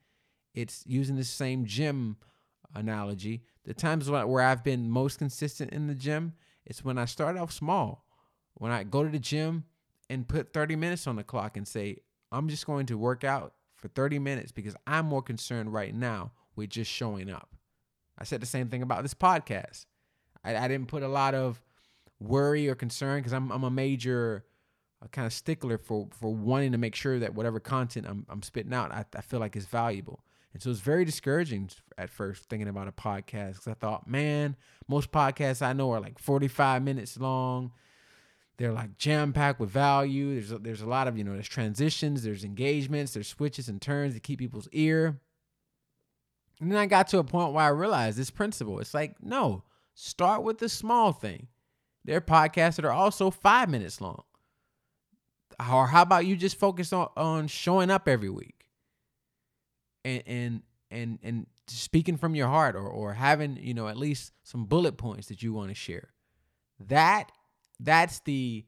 It's 0.54 0.82
using 0.86 1.16
the 1.16 1.24
same 1.24 1.64
gym 1.64 2.16
analogy. 2.74 3.44
The 3.64 3.74
times 3.74 4.10
where 4.10 4.40
I've 4.40 4.64
been 4.64 4.90
most 4.90 5.18
consistent 5.18 5.72
in 5.72 5.86
the 5.86 5.94
gym, 5.94 6.34
it's 6.64 6.84
when 6.84 6.98
I 6.98 7.04
start 7.04 7.36
off 7.36 7.52
small. 7.52 8.04
When 8.54 8.72
I 8.72 8.82
go 8.82 9.02
to 9.02 9.08
the 9.08 9.18
gym 9.18 9.64
and 10.10 10.28
put 10.28 10.52
30 10.52 10.76
minutes 10.76 11.06
on 11.06 11.16
the 11.16 11.22
clock 11.22 11.56
and 11.56 11.66
say, 11.66 11.98
I'm 12.30 12.48
just 12.48 12.66
going 12.66 12.86
to 12.86 12.98
work 12.98 13.24
out 13.24 13.54
for 13.74 13.88
30 13.88 14.18
minutes 14.18 14.52
because 14.52 14.76
I'm 14.86 15.06
more 15.06 15.22
concerned 15.22 15.72
right 15.72 15.94
now 15.94 16.32
with 16.56 16.70
just 16.70 16.90
showing 16.90 17.30
up. 17.30 17.50
I 18.18 18.24
said 18.24 18.40
the 18.40 18.46
same 18.46 18.68
thing 18.68 18.82
about 18.82 19.02
this 19.02 19.14
podcast. 19.14 19.86
I, 20.44 20.56
I 20.56 20.68
didn't 20.68 20.88
put 20.88 21.02
a 21.02 21.08
lot 21.08 21.34
of 21.34 21.60
worry 22.20 22.68
or 22.68 22.74
concern 22.74 23.18
because 23.18 23.32
I'm 23.32 23.50
I'm 23.50 23.64
a 23.64 23.70
major 23.70 24.44
uh, 25.02 25.06
a 25.06 25.08
kind 25.08 25.26
of 25.26 25.32
stickler 25.32 25.78
for 25.78 26.08
for 26.12 26.32
wanting 26.32 26.72
to 26.72 26.78
make 26.78 26.94
sure 26.94 27.18
that 27.18 27.34
whatever 27.34 27.58
content 27.60 28.06
I'm 28.08 28.26
I'm 28.28 28.42
spitting 28.42 28.72
out, 28.72 28.92
I, 28.92 29.04
I 29.16 29.20
feel 29.20 29.40
like 29.40 29.56
is 29.56 29.66
valuable. 29.66 30.22
And 30.52 30.62
so 30.62 30.70
it's 30.70 30.80
very 30.80 31.04
discouraging 31.04 31.70
at 31.96 32.10
first 32.10 32.44
thinking 32.44 32.68
about 32.68 32.88
a 32.88 32.92
podcast 32.92 33.52
because 33.52 33.68
I 33.68 33.74
thought, 33.74 34.06
man, 34.06 34.56
most 34.86 35.10
podcasts 35.10 35.62
I 35.62 35.72
know 35.72 35.90
are 35.92 36.00
like 36.00 36.18
45 36.18 36.82
minutes 36.82 37.18
long. 37.18 37.72
They're 38.58 38.72
like 38.72 38.98
jam 38.98 39.32
packed 39.32 39.60
with 39.60 39.70
value. 39.70 40.34
There's 40.34 40.52
a, 40.52 40.58
there's 40.58 40.82
a 40.82 40.86
lot 40.86 41.08
of 41.08 41.16
you 41.16 41.24
know 41.24 41.32
there's 41.32 41.48
transitions, 41.48 42.22
there's 42.22 42.44
engagements, 42.44 43.14
there's 43.14 43.28
switches 43.28 43.68
and 43.68 43.80
turns 43.80 44.14
to 44.14 44.20
keep 44.20 44.38
people's 44.38 44.68
ear. 44.72 45.20
And 46.60 46.70
then 46.70 46.78
I 46.78 46.86
got 46.86 47.08
to 47.08 47.18
a 47.18 47.24
point 47.24 47.54
where 47.54 47.64
I 47.64 47.68
realized 47.68 48.18
this 48.18 48.30
principle. 48.30 48.78
It's 48.78 48.94
like 48.94 49.16
no, 49.22 49.64
start 49.94 50.42
with 50.42 50.58
the 50.58 50.68
small 50.68 51.12
thing. 51.12 51.48
There 52.04 52.18
are 52.18 52.20
podcasts 52.20 52.76
that 52.76 52.84
are 52.84 52.92
also 52.92 53.30
five 53.30 53.70
minutes 53.70 54.00
long. 54.00 54.22
Or 55.58 55.86
how 55.86 56.02
about 56.02 56.26
you 56.26 56.36
just 56.36 56.58
focus 56.58 56.92
on, 56.92 57.08
on 57.16 57.46
showing 57.46 57.90
up 57.90 58.08
every 58.08 58.30
week 58.30 58.61
and 60.04 60.22
and 60.26 60.62
and 60.90 61.18
and 61.22 61.46
speaking 61.68 62.16
from 62.16 62.34
your 62.34 62.48
heart 62.48 62.76
or 62.76 62.88
or 62.88 63.14
having, 63.14 63.56
you 63.60 63.74
know, 63.74 63.88
at 63.88 63.96
least 63.96 64.32
some 64.42 64.66
bullet 64.66 64.96
points 64.96 65.28
that 65.28 65.42
you 65.42 65.52
want 65.52 65.68
to 65.68 65.74
share. 65.74 66.10
That 66.78 67.30
that's 67.80 68.20
the 68.20 68.64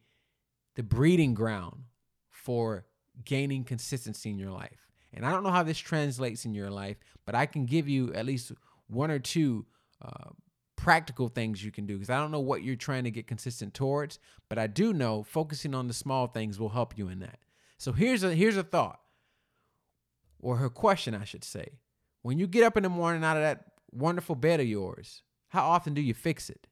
the 0.74 0.82
breeding 0.82 1.34
ground 1.34 1.84
for 2.30 2.86
gaining 3.24 3.64
consistency 3.64 4.30
in 4.30 4.38
your 4.38 4.50
life. 4.50 4.88
And 5.12 5.24
I 5.24 5.30
don't 5.30 5.44
know 5.44 5.50
how 5.50 5.62
this 5.62 5.78
translates 5.78 6.44
in 6.44 6.54
your 6.54 6.70
life, 6.70 6.96
but 7.24 7.34
I 7.34 7.46
can 7.46 7.66
give 7.66 7.88
you 7.88 8.12
at 8.12 8.26
least 8.26 8.52
one 8.88 9.10
or 9.10 9.20
two 9.20 9.66
uh, 10.02 10.30
practical 10.76 11.28
things 11.28 11.64
you 11.64 11.70
can 11.70 11.86
do 11.86 11.94
because 11.94 12.10
I 12.10 12.18
don't 12.18 12.32
know 12.32 12.40
what 12.40 12.62
you're 12.62 12.76
trying 12.76 13.04
to 13.04 13.10
get 13.10 13.26
consistent 13.26 13.74
towards, 13.74 14.18
but 14.48 14.58
I 14.58 14.66
do 14.66 14.92
know 14.92 15.22
focusing 15.22 15.74
on 15.74 15.86
the 15.86 15.94
small 15.94 16.26
things 16.26 16.58
will 16.58 16.70
help 16.70 16.98
you 16.98 17.08
in 17.08 17.20
that. 17.20 17.38
So 17.78 17.92
here's 17.92 18.24
a 18.24 18.34
here's 18.34 18.56
a 18.56 18.62
thought 18.62 19.00
or 20.44 20.56
her 20.56 20.70
question 20.70 21.14
I 21.14 21.24
should 21.24 21.44
say. 21.44 21.78
When 22.22 22.38
you 22.38 22.46
get 22.46 22.64
up 22.64 22.76
in 22.76 22.82
the 22.82 22.88
morning 22.88 23.24
out 23.24 23.36
of 23.36 23.42
that 23.42 23.64
wonderful 23.92 24.34
bed 24.34 24.60
of 24.60 24.66
yours, 24.66 25.22
how 25.48 25.64
often 25.64 25.94
do 25.94 26.00
you 26.00 26.14
fix 26.14 26.48
it? 26.48 26.66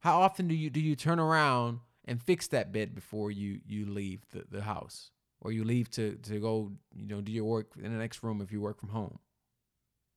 How 0.00 0.20
often 0.20 0.48
do 0.48 0.54
you 0.54 0.70
do 0.70 0.80
you 0.80 0.96
turn 0.96 1.18
around 1.18 1.80
and 2.04 2.22
fix 2.22 2.48
that 2.48 2.72
bed 2.72 2.94
before 2.94 3.30
you 3.30 3.60
you 3.66 3.86
leave 3.86 4.22
the, 4.32 4.44
the 4.50 4.62
house 4.62 5.10
or 5.40 5.52
you 5.52 5.64
leave 5.64 5.90
to 5.92 6.16
to 6.16 6.40
go, 6.40 6.72
you 6.94 7.08
know, 7.08 7.20
do 7.20 7.32
your 7.32 7.44
work 7.44 7.72
in 7.76 7.92
the 7.92 7.98
next 7.98 8.22
room 8.22 8.40
if 8.40 8.52
you 8.52 8.60
work 8.60 8.78
from 8.80 8.90
home? 8.90 9.18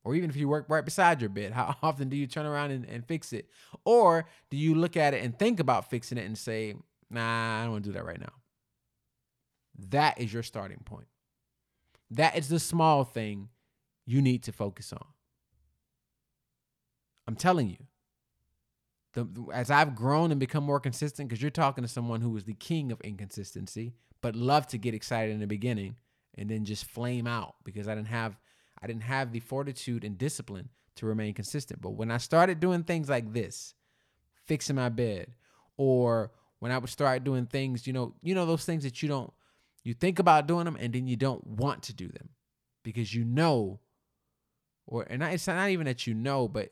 or 0.05 0.13
even 0.15 0.29
if 0.29 0.35
you 0.35 0.47
work 0.47 0.67
right 0.69 0.85
beside 0.85 1.19
your 1.19 1.29
bed, 1.29 1.51
how 1.53 1.75
often 1.81 2.07
do 2.07 2.15
you 2.15 2.27
turn 2.27 2.45
around 2.45 2.71
and, 2.71 2.85
and 2.85 3.05
fix 3.05 3.33
it? 3.33 3.49
Or 3.83 4.25
do 4.49 4.55
you 4.55 4.75
look 4.75 4.95
at 4.95 5.13
it 5.13 5.23
and 5.23 5.37
think 5.37 5.59
about 5.59 5.89
fixing 5.89 6.17
it 6.17 6.25
and 6.25 6.37
say, 6.37 6.75
nah, 7.09 7.59
I 7.59 7.63
don't 7.63 7.71
want 7.73 7.83
to 7.83 7.89
do 7.89 7.93
that 7.95 8.05
right 8.05 8.21
now? 8.21 8.31
That 9.89 10.19
is 10.19 10.33
your 10.33 10.43
starting 10.43 10.81
point. 10.85 11.07
That 12.11 12.37
is 12.37 12.49
the 12.49 12.59
small 12.59 13.03
thing 13.03 13.49
you 14.05 14.21
need 14.21 14.43
to 14.43 14.51
focus 14.51 14.93
on. 14.93 15.05
I'm 17.27 17.35
telling 17.35 17.69
you, 17.69 17.77
the, 19.13 19.27
as 19.53 19.71
I've 19.71 19.95
grown 19.95 20.31
and 20.31 20.39
become 20.39 20.63
more 20.63 20.79
consistent, 20.79 21.29
because 21.29 21.41
you're 21.41 21.49
talking 21.51 21.83
to 21.83 21.87
someone 21.87 22.21
who 22.21 22.29
was 22.29 22.43
the 22.43 22.53
king 22.53 22.91
of 22.91 23.01
inconsistency, 23.01 23.93
but 24.21 24.35
love 24.35 24.67
to 24.67 24.77
get 24.77 24.93
excited 24.93 25.33
in 25.33 25.39
the 25.39 25.47
beginning 25.47 25.95
and 26.37 26.49
then 26.49 26.65
just 26.65 26.85
flame 26.85 27.25
out 27.25 27.55
because 27.63 27.87
I 27.87 27.95
didn't 27.95 28.09
have 28.09 28.37
I 28.81 28.87
didn't 28.87 29.03
have 29.03 29.31
the 29.31 29.39
fortitude 29.39 30.03
and 30.03 30.17
discipline 30.17 30.69
to 30.95 31.05
remain 31.05 31.33
consistent. 31.33 31.81
But 31.81 31.91
when 31.91 32.11
I 32.11 32.17
started 32.17 32.59
doing 32.59 32.83
things 32.83 33.09
like 33.09 33.33
this, 33.33 33.73
fixing 34.45 34.75
my 34.75 34.89
bed, 34.89 35.33
or 35.77 36.31
when 36.59 36.71
I 36.71 36.77
would 36.77 36.89
start 36.89 37.23
doing 37.23 37.45
things, 37.45 37.87
you 37.87 37.93
know, 37.93 38.13
you 38.21 38.35
know 38.35 38.45
those 38.45 38.65
things 38.65 38.83
that 38.83 39.01
you 39.01 39.07
don't 39.09 39.33
you 39.85 39.93
think 39.93 40.19
about 40.19 40.47
doing 40.47 40.65
them 40.65 40.77
and 40.77 40.93
then 40.93 41.07
you 41.07 41.15
don't 41.15 41.45
want 41.47 41.83
to 41.83 41.93
do 41.93 42.09
them 42.09 42.29
because 42.83 43.13
you 43.13 43.23
know 43.23 43.79
or 44.87 45.03
and 45.03 45.23
it's 45.23 45.47
not 45.47 45.69
even 45.69 45.85
that 45.85 46.05
you 46.05 46.13
know, 46.13 46.47
but 46.47 46.69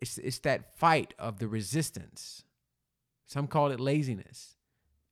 it's 0.00 0.18
it's 0.18 0.38
that 0.40 0.78
fight 0.78 1.14
of 1.18 1.38
the 1.38 1.48
resistance. 1.48 2.44
Some 3.26 3.46
call 3.46 3.70
it 3.70 3.80
laziness. 3.80 4.56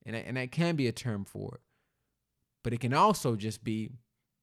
And 0.06 0.16
and 0.16 0.36
that 0.36 0.50
can 0.50 0.76
be 0.76 0.86
a 0.86 0.92
term 0.92 1.24
for 1.24 1.56
it. 1.56 1.60
But 2.62 2.72
it 2.72 2.80
can 2.80 2.94
also 2.94 3.36
just 3.36 3.62
be 3.64 3.90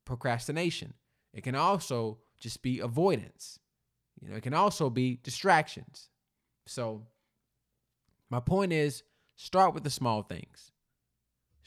procrastination. 0.05 0.93
It 1.33 1.43
can 1.43 1.55
also 1.55 2.19
just 2.39 2.61
be 2.61 2.79
avoidance. 2.79 3.59
You 4.21 4.29
know, 4.29 4.35
it 4.35 4.43
can 4.43 4.53
also 4.53 4.89
be 4.89 5.19
distractions. 5.21 6.09
So 6.65 7.07
my 8.29 8.39
point 8.39 8.73
is 8.73 9.03
start 9.35 9.73
with 9.73 9.83
the 9.83 9.89
small 9.89 10.23
things. 10.23 10.71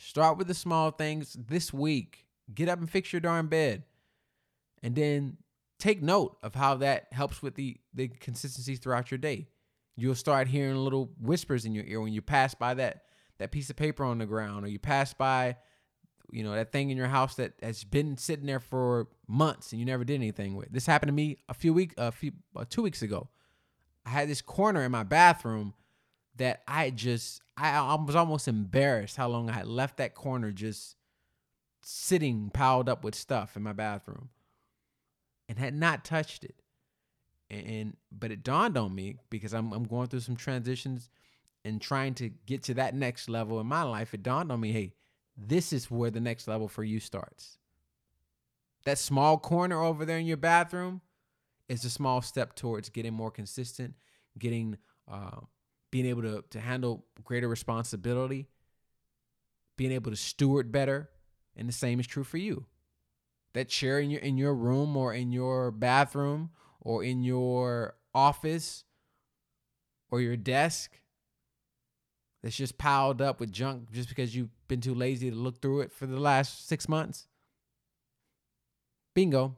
Start 0.03 0.39
with 0.39 0.49
the 0.49 0.55
small 0.55 0.91
things 0.91 1.37
this 1.39 1.75
week. 1.75 2.25
Get 2.55 2.71
up 2.71 2.79
and 2.79 2.89
fix 2.89 3.13
your 3.13 3.21
darn 3.21 3.49
bed. 3.49 3.85
And 4.83 4.95
then 4.95 5.37
take 5.79 6.03
note 6.03 6.39
of 6.43 6.55
how 6.55 6.77
that 6.77 7.09
helps 7.13 7.43
with 7.43 7.55
the 7.55 7.77
the 7.93 8.09
consistency 8.09 8.77
throughout 8.77 9.11
your 9.11 9.19
day. 9.19 9.49
You'll 9.97 10.15
start 10.15 10.49
hearing 10.49 10.77
little 10.77 11.11
whispers 11.21 11.67
in 11.67 11.75
your 11.75 11.85
ear 11.85 12.01
when 12.01 12.15
you 12.15 12.23
pass 12.23 12.55
by 12.55 12.73
that 12.75 13.03
that 13.39 13.53
piece 13.53 13.69
of 13.69 13.77
paper 13.77 14.03
on 14.03 14.17
the 14.17 14.25
ground 14.25 14.65
or 14.65 14.69
you 14.69 14.79
pass 14.79 15.13
by 15.13 15.57
you 16.33 16.45
know 16.45 16.55
that 16.55 16.73
thing 16.73 16.89
in 16.89 16.97
your 16.97 17.09
house 17.09 17.35
that 17.35 17.53
has 17.63 17.85
been 17.85 18.17
sitting 18.17 18.47
there 18.47 18.61
for 18.61 19.09
months 19.29 19.73
and 19.73 19.81
you 19.81 19.85
never 19.85 20.05
did 20.05 20.15
anything 20.15 20.57
with. 20.57 20.73
This 20.73 20.87
happened 20.87 21.09
to 21.09 21.15
me 21.15 21.37
a 21.47 21.55
few 21.55 21.75
weeks, 21.75 21.95
a 21.99 22.11
few 22.11 22.33
uh, 22.57 22.65
two 22.67 22.81
weeks 22.81 23.03
ago. 23.03 23.29
I 24.07 24.11
had 24.11 24.31
this 24.31 24.41
corner 24.41 24.83
in 24.83 24.91
my 24.91 25.03
bathroom 25.03 25.75
that 26.37 26.63
I 26.67 26.91
just 26.91 27.43
I, 27.57 27.95
was 27.95 28.17
almost 28.17 28.49
embarrassed 28.49 29.17
how 29.17 29.29
long 29.29 29.51
I 29.51 29.55
had 29.55 29.67
left 29.67 29.99
that 29.99 30.15
corner 30.15 30.51
just 30.51 30.97
sitting 31.83 32.51
piled 32.51 32.89
up 32.89 33.05
with 33.05 33.15
stuff 33.15 33.57
in 33.57 33.63
my 33.63 33.73
bathroom 33.73 34.31
and 35.49 35.59
had 35.59 35.75
not 35.75 36.05
touched 36.05 36.45
it. 36.45 36.55
And, 37.51 37.67
and 37.67 37.97
but 38.11 38.31
it 38.31 38.43
dawned 38.43 38.79
on 38.79 38.95
me 38.95 39.17
because 39.29 39.53
I'm 39.53 39.73
I'm 39.73 39.85
going 39.85 40.09
through 40.09 40.21
some 40.21 40.37
transitions 40.37 41.11
and 41.65 41.81
trying 41.81 42.15
to 42.15 42.31
get 42.47 42.63
to 42.65 42.75
that 42.75 42.95
next 42.95 43.29
level 43.29 43.61
in 43.61 43.67
my 43.67 43.83
life. 43.83 44.15
It 44.15 44.23
dawned 44.23 44.51
on 44.51 44.61
me, 44.61 44.73
hey, 44.73 44.95
this 45.37 45.73
is 45.73 45.91
where 45.91 46.11
the 46.11 46.21
next 46.21 46.49
level 46.49 46.69
for 46.69 46.85
you 46.85 47.01
starts. 47.01 47.59
That 48.85 48.99
small 48.99 49.39
corner 49.39 49.83
over 49.83 50.05
there 50.07 50.19
in 50.19 50.27
your 50.27 50.39
bathroom 50.39 51.03
is 51.69 51.85
a 51.85 51.91
small 51.91 52.23
step 52.23 52.55
towards 52.55 52.89
getting 52.89 53.13
more 53.13 53.31
consistent, 53.31 53.95
getting 54.39 54.79
uh, 55.11 55.41
being 55.91 56.07
able 56.07 56.23
to 56.23 56.45
to 56.51 56.61
handle 56.61 57.05
greater 57.25 57.49
responsibility, 57.49 58.49
being 59.77 59.93
able 59.93 60.11
to 60.11 60.17
steward 60.17 60.73
better, 60.73 61.11
and 61.57 61.69
the 61.69 61.73
same 61.73 62.01
is 62.01 62.07
true 62.07 62.25
for 62.25 62.39
you. 62.39 62.67
That 63.53 63.69
chair 63.69 63.99
in 63.99 64.11
your 64.11 64.21
in 64.21 64.37
your 64.37 64.55
room 64.55 64.97
or 64.97 65.13
in 65.13 65.33
your 65.33 65.71
bathroom 65.71 66.51
or 66.81 67.03
in 67.03 67.23
your 67.23 67.97
office 68.15 68.85
or 70.11 70.21
your 70.21 70.37
desk 70.37 70.93
that's 72.43 72.57
just 72.57 72.79
piled 72.79 73.21
up 73.21 73.39
with 73.39 73.53
junk 73.53 73.91
just 73.93 74.09
because 74.09 74.35
you've 74.35 74.51
been 74.69 74.81
too 74.81 74.95
lazy 74.95 75.31
to 75.31 75.37
look 75.37 75.61
through 75.61 75.81
it 75.81 75.93
for 75.93 76.07
the 76.07 76.19
last 76.19 76.69
six 76.69 76.89
months? 76.89 77.27
Bingo. 79.15 79.57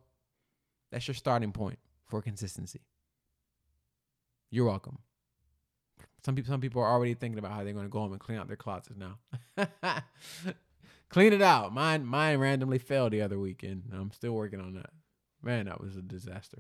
That's 0.91 1.07
your 1.07 1.15
starting 1.15 1.53
point 1.53 1.79
for 2.07 2.21
consistency. 2.21 2.81
You're 4.51 4.67
welcome. 4.67 4.99
Some 6.25 6.37
people, 6.37 6.53
some 6.53 6.61
people 6.61 6.83
are 6.83 6.91
already 6.91 7.15
thinking 7.15 7.39
about 7.39 7.53
how 7.53 7.65
they're 7.65 7.73
going 7.73 7.87
to 7.87 7.91
go 7.91 8.01
home 8.01 8.13
and 8.13 8.21
clean 8.21 8.39
out 8.39 8.47
their 8.47 8.57
closets 8.57 8.97
now. 8.97 9.19
clean 11.09 11.33
it 11.33 11.43
out. 11.43 11.75
Mine, 11.75 12.07
mine 12.07 12.39
randomly 12.39 12.79
fell 12.79 13.11
the 13.11 13.23
other 13.23 13.39
weekend. 13.39 13.85
I'm 13.93 14.13
still 14.13 14.33
working 14.33 14.61
on 14.61 14.75
that. 14.75 14.91
Man, 15.43 15.67
that 15.67 15.81
was 15.81 15.97
a 15.97 16.03
disaster. 16.03 16.59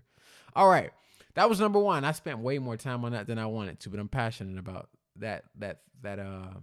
All 0.56 0.68
right, 0.68 0.90
that 1.34 1.48
was 1.48 1.60
number 1.60 1.78
one. 1.78 2.04
I 2.04 2.12
spent 2.12 2.40
way 2.40 2.58
more 2.58 2.76
time 2.76 3.04
on 3.04 3.12
that 3.12 3.28
than 3.28 3.38
I 3.38 3.46
wanted 3.46 3.78
to, 3.80 3.90
but 3.90 4.00
I'm 4.00 4.08
passionate 4.08 4.58
about 4.58 4.88
that 5.16 5.44
that 5.58 5.82
that 6.02 6.18
uh 6.18 6.54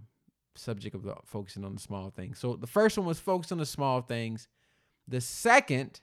subject 0.54 0.94
of 0.94 1.06
focusing 1.24 1.64
on 1.64 1.74
the 1.74 1.80
small 1.80 2.10
things. 2.10 2.38
So 2.38 2.56
the 2.56 2.66
first 2.66 2.98
one 2.98 3.06
was 3.06 3.18
focus 3.18 3.52
on 3.52 3.58
the 3.58 3.66
small 3.66 4.02
things. 4.02 4.48
The 5.08 5.20
second, 5.20 6.00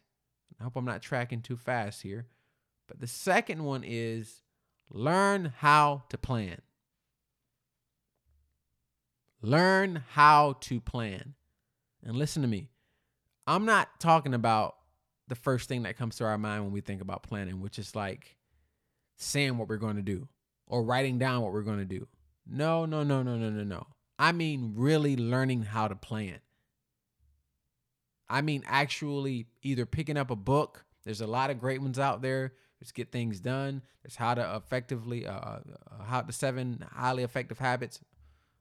I 0.60 0.64
hope 0.64 0.76
I'm 0.76 0.86
not 0.86 1.02
tracking 1.02 1.42
too 1.42 1.58
fast 1.58 2.02
here, 2.02 2.26
but 2.88 3.00
the 3.00 3.08
second 3.08 3.64
one 3.64 3.84
is 3.86 4.42
learn 4.90 5.54
how 5.58 6.04
to 6.10 6.18
plan. 6.18 6.62
Learn 9.42 10.04
how 10.12 10.58
to 10.62 10.80
plan. 10.80 11.36
And 12.04 12.16
listen 12.16 12.42
to 12.42 12.48
me. 12.48 12.70
I'm 13.46 13.66
not 13.66 14.00
talking 14.00 14.34
about 14.34 14.76
the 15.28 15.36
first 15.36 15.68
thing 15.70 15.84
that 15.84 15.98
comes 15.98 16.18
to 16.18 16.26
our 16.26 16.38
mind 16.38 16.64
when 16.64 16.72
we 16.74 16.82
think 16.82 17.02
about 17.02 17.24
planning, 17.24 17.62
which 17.62 17.80
is 17.80 17.96
like 17.96 18.38
saying 19.18 19.58
what 19.58 19.68
we're 19.68 19.78
going 19.78 19.96
to 19.96 20.02
do 20.02 20.28
or 20.68 20.84
writing 20.84 21.18
down 21.18 21.42
what 21.42 21.54
we're 21.54 21.62
going 21.62 21.80
to 21.80 21.86
do. 21.86 22.08
No, 22.46 22.86
no, 22.86 23.04
no, 23.04 23.24
no, 23.24 23.38
no, 23.38 23.50
no, 23.50 23.64
no. 23.64 23.88
I 24.20 24.32
mean, 24.32 24.74
really 24.76 25.16
learning 25.16 25.64
how 25.64 25.88
to 25.88 25.96
plan. 25.96 26.40
I 28.30 28.42
mean, 28.42 28.64
actually 28.66 29.48
either 29.62 29.86
picking 29.86 30.18
up 30.18 30.32
a 30.32 30.36
book. 30.36 30.86
There's 31.04 31.22
a 31.22 31.28
lot 31.28 31.50
of 31.50 31.60
great 31.60 31.82
ones 31.82 32.00
out 32.00 32.22
there. 32.22 32.54
There's 32.80 32.92
get 32.92 33.12
things 33.12 33.40
done. 33.40 33.82
There's 34.04 34.16
how 34.16 34.34
to 34.34 34.56
effectively, 34.56 35.26
uh, 35.26 35.32
uh, 35.32 35.60
how 36.06 36.22
the 36.22 36.34
seven 36.34 36.84
highly 36.92 37.24
effective 37.24 37.60
habits 37.60 38.00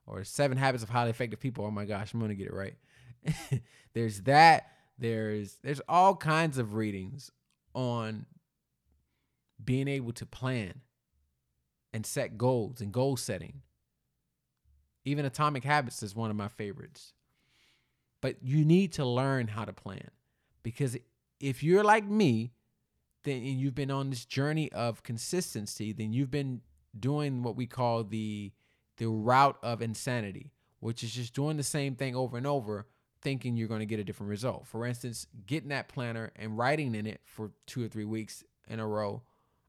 or 0.07 0.25
seven 0.25 0.57
habits 0.57 0.83
of 0.83 0.91
highly 0.91 1.11
effective 1.11 1.41
people. 1.41 1.65
Oh 1.65 1.71
my 1.71 1.85
gosh, 1.85 2.15
I'm 2.15 2.27
to 2.29 2.35
get 2.35 2.49
it 2.49 2.55
right. 2.55 2.75
There's 3.95 4.23
that. 4.23 4.71
There's 4.99 5.57
there's 5.63 5.81
all 5.89 6.17
kinds 6.17 6.57
of 6.59 6.75
readings 6.75 7.31
on 7.75 8.27
being 9.63 9.89
able 9.89 10.13
to 10.13 10.25
plan 10.25 10.81
and 11.93 12.07
set 12.07 12.39
goals 12.39 12.81
and 12.81 12.93
goal 12.93 13.17
setting. 13.17 13.63
Even 15.05 15.25
Atomic 15.25 15.65
Habits 15.65 16.03
is 16.03 16.17
one 16.17 16.31
of 16.31 16.37
my 16.37 16.49
favorites. 16.49 17.13
But 18.21 18.37
you 18.43 18.65
need 18.65 18.93
to 18.95 19.05
learn 19.05 19.49
how 19.49 19.65
to 19.65 19.73
plan 19.73 20.11
because 20.63 20.97
if 21.39 21.63
you're 21.63 21.85
like 21.85 22.05
me, 22.09 22.53
then 23.25 23.37
and 23.37 23.61
you've 23.61 23.75
been 23.75 23.91
on 23.91 24.11
this 24.11 24.25
journey 24.25 24.73
of 24.73 25.03
consistency, 25.03 25.93
then 25.93 26.13
you've 26.13 26.31
been 26.31 26.63
doing 26.99 27.43
what 27.43 27.57
we 27.57 27.67
call 27.67 28.03
the 28.05 28.53
the 28.97 29.09
route 29.09 29.59
of 29.63 29.83
insanity, 29.83 30.53
which 30.81 31.03
is 31.03 31.13
just 31.13 31.35
doing 31.35 31.57
the 31.57 31.63
same 31.63 31.95
thing 31.95 32.15
over 32.15 32.37
and 32.37 32.47
over, 32.47 32.87
thinking 33.23 33.57
you're 33.57 33.69
going 33.69 33.81
to 33.81 33.87
get 33.87 34.01
a 34.01 34.05
different 34.05 34.31
result. 34.31 34.67
For 34.67 34.87
instance, 34.87 35.27
getting 35.47 35.71
that 35.71 35.89
planner 35.89 36.33
and 36.37 36.57
writing 36.57 36.95
in 36.95 37.07
it 37.07 37.21
for 37.25 37.53
two 37.67 37.85
or 37.85 37.89
three 37.89 38.05
weeks 38.05 38.45
in 38.69 38.81
a 38.81 38.87
row, 38.87 39.23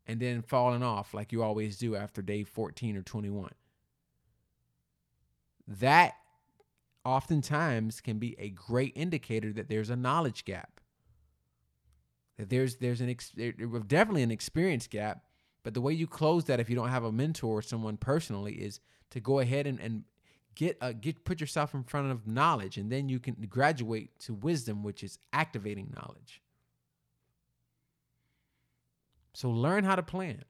and 0.05 0.19
then 0.19 0.41
falling 0.41 0.83
off 0.83 1.13
like 1.13 1.31
you 1.31 1.43
always 1.43 1.77
do 1.77 1.95
after 1.95 2.21
day 2.21 2.43
14 2.43 2.95
or 2.97 3.01
21. 3.01 3.51
That 5.67 6.13
oftentimes 7.03 8.01
can 8.01 8.19
be 8.19 8.35
a 8.39 8.49
great 8.49 8.93
indicator 8.95 9.51
that 9.53 9.69
there's 9.69 9.89
a 9.89 9.95
knowledge 9.95 10.45
gap. 10.45 10.79
That 12.37 12.49
there's 12.49 12.75
there's 12.75 13.01
an 13.01 13.09
ex- 13.09 13.31
definitely 13.31 14.23
an 14.23 14.31
experience 14.31 14.87
gap, 14.87 15.23
but 15.63 15.73
the 15.73 15.81
way 15.81 15.93
you 15.93 16.05
close 16.05 16.45
that 16.45 16.59
if 16.59 16.69
you 16.69 16.75
don't 16.75 16.89
have 16.89 17.03
a 17.03 17.11
mentor 17.11 17.59
or 17.59 17.61
someone 17.61 17.97
personally 17.97 18.53
is 18.53 18.79
to 19.11 19.19
go 19.19 19.39
ahead 19.39 19.67
and, 19.67 19.79
and 19.79 20.03
get 20.55 20.77
a, 20.81 20.93
get 20.93 21.23
put 21.23 21.39
yourself 21.39 21.73
in 21.73 21.83
front 21.83 22.11
of 22.11 22.27
knowledge 22.27 22.77
and 22.77 22.91
then 22.91 23.07
you 23.09 23.19
can 23.19 23.35
graduate 23.47 24.09
to 24.19 24.33
wisdom 24.33 24.83
which 24.83 25.03
is 25.03 25.19
activating 25.31 25.93
knowledge. 25.95 26.41
So 29.33 29.51
learn 29.51 29.83
how 29.83 29.95
to 29.95 30.03
plan. 30.03 30.43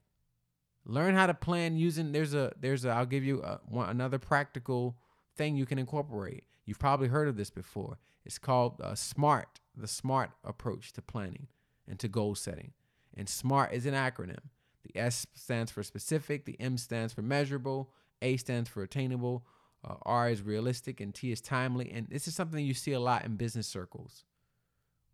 Learn 0.86 1.14
how 1.14 1.26
to 1.26 1.34
plan 1.34 1.76
using 1.76 2.12
there's 2.12 2.32
a 2.32 2.52
there's 2.58 2.86
a 2.86 2.90
I'll 2.90 3.04
give 3.04 3.22
you 3.22 3.42
a, 3.42 3.60
one, 3.68 3.90
another 3.90 4.18
practical 4.18 4.96
thing 5.36 5.56
you 5.56 5.66
can 5.66 5.78
incorporate. 5.78 6.44
You've 6.64 6.78
probably 6.78 7.08
heard 7.08 7.28
of 7.28 7.36
this 7.36 7.50
before. 7.50 7.98
It's 8.24 8.38
called 8.38 8.80
uh, 8.82 8.94
SMART, 8.94 9.60
the 9.76 9.86
SMART 9.86 10.30
approach 10.42 10.92
to 10.94 11.02
planning 11.02 11.48
and 11.86 11.98
to 11.98 12.08
goal 12.08 12.34
setting. 12.34 12.72
And 13.14 13.28
SMART 13.28 13.72
is 13.72 13.84
an 13.84 13.94
acronym. 13.94 14.38
The 14.84 14.98
S 14.98 15.26
stands 15.34 15.70
for 15.70 15.82
specific, 15.82 16.46
the 16.46 16.58
M 16.58 16.78
stands 16.78 17.12
for 17.12 17.22
measurable, 17.22 17.90
A 18.22 18.36
stands 18.36 18.68
for 18.68 18.82
attainable, 18.82 19.46
uh, 19.84 19.94
R 20.02 20.30
is 20.30 20.42
realistic, 20.42 21.00
and 21.00 21.14
T 21.14 21.32
is 21.32 21.40
timely. 21.40 21.90
And 21.90 22.08
this 22.08 22.28
is 22.28 22.34
something 22.34 22.64
you 22.64 22.74
see 22.74 22.92
a 22.92 23.00
lot 23.00 23.24
in 23.24 23.36
business 23.36 23.66
circles 23.66 24.24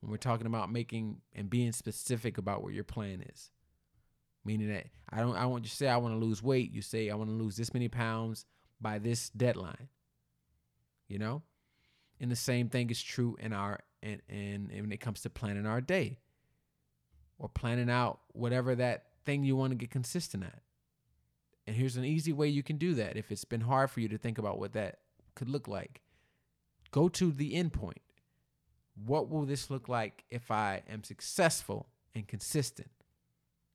when 0.01 0.11
we're 0.11 0.17
talking 0.17 0.47
about 0.47 0.71
making 0.71 1.21
and 1.35 1.51
being 1.51 1.73
specific 1.73 2.39
about 2.39 2.63
what 2.63 2.73
your 2.73 2.85
plan 2.85 3.25
is 3.33 3.51
meaning 4.45 4.69
that 4.69 4.87
I 5.11 5.21
don't 5.21 5.37
I 5.37 5.47
want 5.47 5.65
you 5.65 5.71
to 5.71 5.77
say 5.77 5.89
I 5.89 5.97
want 5.97 6.15
to 6.15 6.25
lose 6.25 6.43
weight. 6.43 6.73
You 6.73 6.83
say 6.83 7.11
I 7.11 7.15
want 7.15 7.31
to 7.31 7.35
lose 7.35 7.57
this 7.57 7.73
many 7.73 7.89
pounds 7.89 8.45
by 8.81 8.99
this 8.99 9.31
deadline. 9.31 9.89
You 11.09 11.19
know? 11.19 11.43
And 12.21 12.31
the 12.31 12.37
same 12.37 12.69
thing 12.69 12.91
is 12.91 13.03
true 13.03 13.37
in 13.41 13.53
our 13.53 13.81
and 14.03 14.21
and, 14.29 14.71
and 14.71 14.83
when 14.83 14.93
it 14.93 15.01
comes 15.01 15.23
to 15.23 15.31
planning 15.31 15.67
our 15.67 15.81
day 15.81 16.19
or 17.39 17.49
planning 17.49 17.91
out 17.91 18.21
whatever 18.33 18.75
that 18.75 19.07
thing 19.25 19.45
you 19.45 19.57
want 19.57 19.71
to 19.71 19.77
get 19.77 19.91
consistent 19.91 20.45
at. 20.45 20.61
And 21.67 21.77
here's 21.77 21.97
an 21.97 22.05
easy 22.05 22.33
way 22.33 22.49
you 22.49 22.63
can 22.63 22.77
do 22.77 22.95
that 22.95 23.17
if 23.17 23.33
it's 23.33 23.45
been 23.45 23.63
hard 23.63 23.91
for 23.91 24.01
you 24.01 24.09
to 24.09 24.19
think 24.19 24.39
about 24.39 24.59
what 24.59 24.75
that 24.75 24.99
could 25.35 25.49
look 25.49 25.67
like. 25.67 26.03
Go 26.91 27.09
to 27.09 27.33
the 27.33 27.55
end 27.55 27.73
point. 27.73 28.03
What 29.05 29.29
will 29.29 29.45
this 29.45 29.71
look 29.71 29.89
like 29.89 30.25
if 30.31 30.51
I 30.51 30.83
am 30.89 31.03
successful 31.03 31.89
and 32.15 32.29
consistent? 32.29 32.91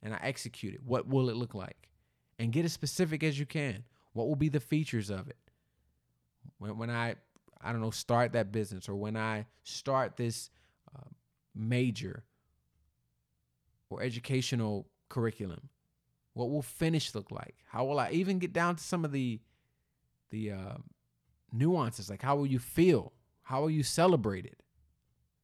and 0.02 0.14
I 0.14 0.20
execute 0.22 0.74
it, 0.74 0.82
what 0.84 1.08
will 1.08 1.30
it 1.30 1.36
look 1.36 1.54
like? 1.54 1.90
And 2.38 2.52
get 2.52 2.66
as 2.66 2.74
specific 2.74 3.24
as 3.24 3.40
you 3.40 3.46
can. 3.46 3.84
What 4.14 4.28
will 4.28 4.36
be 4.36 4.50
the 4.50 4.60
features 4.60 5.10
of 5.10 5.28
it? 5.28 5.38
When, 6.58 6.78
when 6.78 6.90
I, 6.90 7.16
I 7.62 7.72
don't 7.72 7.82
know, 7.82 7.92
start 7.92 8.34
that 8.34 8.52
business 8.52 8.88
or 8.88 8.96
when 8.96 9.18
I 9.18 9.46
start 9.64 10.18
this 10.18 10.50
uh, 10.96 11.10
major 11.54 12.24
or 13.90 14.02
educational 14.02 14.88
curriculum, 15.10 15.70
what 16.34 16.50
will 16.50 16.62
finish 16.62 17.14
look 17.16 17.32
like? 17.32 17.56
How 17.68 17.86
will 17.86 18.00
I 18.00 18.12
even 18.12 18.40
get 18.40 18.54
down 18.54 18.76
to 18.76 18.84
some 18.84 19.06
of 19.06 19.12
the 19.12 19.40
the 20.32 20.52
uh, 20.52 20.78
nuances? 21.52 22.10
Like 22.10 22.22
how 22.22 22.36
will 22.36 22.48
you 22.48 22.60
feel? 22.60 23.14
How 23.44 23.62
will 23.62 23.72
you 23.72 23.84
celebrate 23.84 24.46
it? 24.46 24.62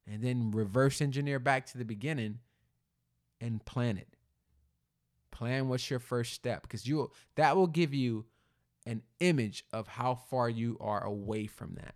And 0.07 0.21
then 0.21 0.51
reverse 0.51 1.01
engineer 1.01 1.39
back 1.39 1.65
to 1.67 1.77
the 1.77 1.85
beginning 1.85 2.39
and 3.41 3.65
plan 3.65 3.97
it. 3.97 4.15
Plan 5.31 5.67
what's 5.67 5.89
your 5.89 5.99
first 5.99 6.33
step 6.33 6.61
because 6.61 6.87
you 6.87 7.11
that 7.35 7.55
will 7.55 7.67
give 7.67 7.93
you 7.93 8.25
an 8.85 9.01
image 9.19 9.65
of 9.73 9.87
how 9.87 10.15
far 10.15 10.49
you 10.49 10.77
are 10.79 11.03
away 11.03 11.47
from 11.47 11.75
that. 11.75 11.95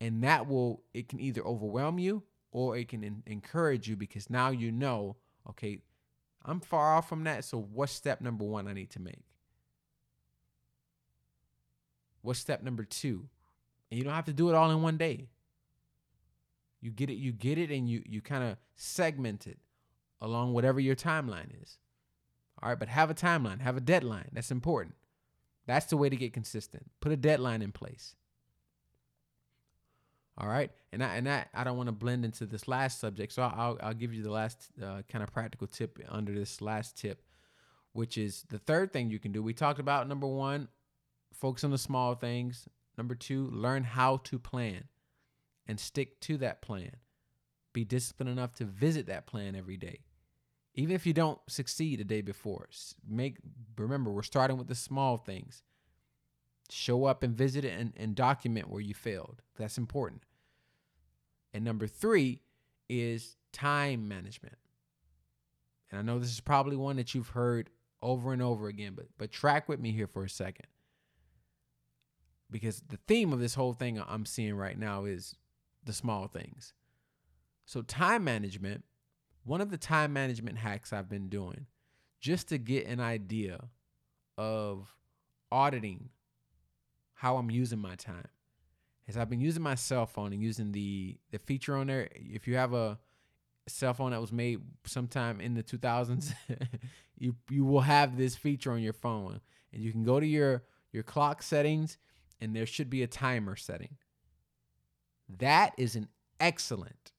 And 0.00 0.22
that 0.24 0.48
will 0.48 0.82
it 0.94 1.08
can 1.08 1.20
either 1.20 1.44
overwhelm 1.44 1.98
you 1.98 2.22
or 2.50 2.76
it 2.76 2.88
can 2.88 3.04
in, 3.04 3.22
encourage 3.26 3.88
you 3.88 3.96
because 3.96 4.30
now 4.30 4.50
you 4.50 4.72
know, 4.72 5.16
okay, 5.48 5.82
I'm 6.44 6.60
far 6.60 6.94
off 6.94 7.08
from 7.08 7.24
that, 7.24 7.44
so 7.44 7.58
what's 7.58 7.92
step 7.92 8.20
number 8.20 8.44
1 8.44 8.68
I 8.68 8.72
need 8.72 8.90
to 8.90 9.00
make? 9.00 9.24
What's 12.22 12.38
step 12.38 12.62
number 12.62 12.84
2? 12.84 13.28
And 13.90 13.98
you 13.98 14.04
don't 14.04 14.14
have 14.14 14.26
to 14.26 14.32
do 14.32 14.48
it 14.48 14.54
all 14.54 14.70
in 14.70 14.82
one 14.82 14.96
day. 14.96 15.28
You 16.80 16.90
get 16.90 17.10
it, 17.10 17.14
you 17.14 17.32
get 17.32 17.58
it 17.58 17.70
and 17.70 17.88
you 17.88 18.02
you 18.06 18.20
kind 18.20 18.44
of 18.44 18.56
segment 18.76 19.46
it 19.46 19.58
along 20.20 20.52
whatever 20.52 20.78
your 20.78 20.94
timeline 20.94 21.60
is. 21.62 21.78
All 22.62 22.68
right, 22.68 22.78
but 22.78 22.88
have 22.88 23.10
a 23.10 23.14
timeline, 23.14 23.60
have 23.60 23.76
a 23.76 23.80
deadline. 23.80 24.28
That's 24.32 24.50
important. 24.50 24.94
That's 25.66 25.86
the 25.86 25.96
way 25.96 26.08
to 26.08 26.16
get 26.16 26.32
consistent. 26.32 26.90
Put 27.00 27.12
a 27.12 27.16
deadline 27.16 27.62
in 27.62 27.72
place. 27.72 28.14
All 30.40 30.48
right, 30.48 30.70
and 30.92 31.02
I 31.02 31.16
and 31.16 31.26
that 31.26 31.48
I 31.52 31.64
don't 31.64 31.76
want 31.76 31.88
to 31.88 31.92
blend 31.92 32.24
into 32.24 32.46
this 32.46 32.68
last 32.68 33.00
subject, 33.00 33.32
so 33.32 33.42
I'll 33.42 33.76
I'll 33.82 33.94
give 33.94 34.14
you 34.14 34.22
the 34.22 34.30
last 34.30 34.68
uh, 34.80 35.02
kind 35.10 35.24
of 35.24 35.32
practical 35.32 35.66
tip 35.66 35.98
under 36.08 36.32
this 36.32 36.62
last 36.62 36.96
tip, 36.96 37.22
which 37.92 38.16
is 38.16 38.44
the 38.48 38.58
third 38.58 38.92
thing 38.92 39.10
you 39.10 39.18
can 39.18 39.32
do. 39.32 39.42
We 39.42 39.52
talked 39.52 39.80
about 39.80 40.06
number 40.06 40.28
one, 40.28 40.68
focus 41.34 41.64
on 41.64 41.72
the 41.72 41.78
small 41.78 42.14
things. 42.14 42.68
Number 42.96 43.14
two, 43.14 43.48
learn 43.48 43.84
how 43.84 44.18
to 44.24 44.38
plan, 44.38 44.84
and 45.66 45.78
stick 45.78 46.20
to 46.22 46.36
that 46.38 46.62
plan. 46.62 46.96
Be 47.72 47.84
disciplined 47.84 48.30
enough 48.30 48.54
to 48.54 48.64
visit 48.64 49.06
that 49.06 49.26
plan 49.26 49.56
every 49.56 49.76
day 49.76 50.00
even 50.78 50.94
if 50.94 51.06
you 51.06 51.12
don't 51.12 51.40
succeed 51.48 51.98
the 51.98 52.04
day 52.04 52.20
before 52.20 52.68
make 53.06 53.36
remember 53.76 54.10
we're 54.10 54.22
starting 54.22 54.56
with 54.56 54.68
the 54.68 54.74
small 54.74 55.16
things 55.16 55.62
show 56.70 57.04
up 57.04 57.22
and 57.22 57.36
visit 57.36 57.64
it 57.64 57.78
and, 57.78 57.92
and 57.96 58.14
document 58.14 58.70
where 58.70 58.80
you 58.80 58.94
failed 58.94 59.42
that's 59.56 59.78
important 59.78 60.22
and 61.58 61.64
number 61.64 61.88
three 61.88 62.40
is 62.88 63.36
time 63.52 64.06
management. 64.06 64.54
And 65.90 65.98
i 65.98 66.02
know 66.02 66.20
this 66.20 66.30
is 66.30 66.38
probably 66.38 66.76
one 66.76 66.94
that 66.96 67.16
you've 67.16 67.30
heard 67.30 67.68
over 68.00 68.32
and 68.32 68.40
over 68.40 68.68
again 68.68 68.92
but 68.94 69.06
but 69.18 69.32
track 69.32 69.68
with 69.68 69.80
me 69.80 69.90
here 69.90 70.06
for 70.06 70.22
a 70.22 70.30
second. 70.30 70.68
Because 72.48 72.80
the 72.88 73.00
theme 73.08 73.32
of 73.32 73.40
this 73.40 73.56
whole 73.56 73.72
thing 73.72 74.00
i'm 74.06 74.24
seeing 74.24 74.54
right 74.54 74.78
now 74.78 75.04
is 75.04 75.34
the 75.82 75.92
small 75.92 76.28
things. 76.28 76.74
So 77.66 77.82
time 77.82 78.22
management 78.22 78.84
one 79.42 79.60
of 79.60 79.72
the 79.72 79.78
time 79.78 80.12
management 80.12 80.58
hacks 80.58 80.92
I've 80.92 81.08
been 81.08 81.28
doing 81.28 81.66
just 82.20 82.50
to 82.50 82.58
get 82.58 82.86
an 82.86 83.00
idea 83.00 83.64
of 84.36 84.94
auditing 85.50 86.10
how 87.14 87.36
I'm 87.36 87.50
using 87.50 87.80
my 87.80 87.96
time 87.96 88.28
is 89.08 89.16
I've 89.16 89.30
been 89.30 89.40
using 89.40 89.62
my 89.62 89.74
cell 89.74 90.06
phone 90.06 90.32
and 90.32 90.42
using 90.42 90.70
the 90.72 91.16
the 91.30 91.38
feature 91.38 91.76
on 91.76 91.88
there. 91.88 92.08
If 92.14 92.46
you 92.46 92.56
have 92.56 92.72
a 92.74 92.98
cell 93.66 93.94
phone 93.94 94.12
that 94.12 94.20
was 94.20 94.32
made 94.32 94.60
sometime 94.84 95.40
in 95.40 95.54
the 95.54 95.62
2000s, 95.62 96.32
you 97.18 97.34
you 97.50 97.64
will 97.64 97.80
have 97.80 98.16
this 98.16 98.36
feature 98.36 98.70
on 98.72 98.82
your 98.82 98.92
phone, 98.92 99.40
and 99.72 99.82
you 99.82 99.90
can 99.90 100.04
go 100.04 100.20
to 100.20 100.26
your 100.26 100.62
your 100.92 101.02
clock 101.02 101.42
settings, 101.42 101.98
and 102.40 102.54
there 102.54 102.66
should 102.66 102.90
be 102.90 103.02
a 103.02 103.08
timer 103.08 103.56
setting. 103.56 103.96
That 105.28 105.72
is 105.76 105.96
an 105.96 106.08
excellent 106.38 107.12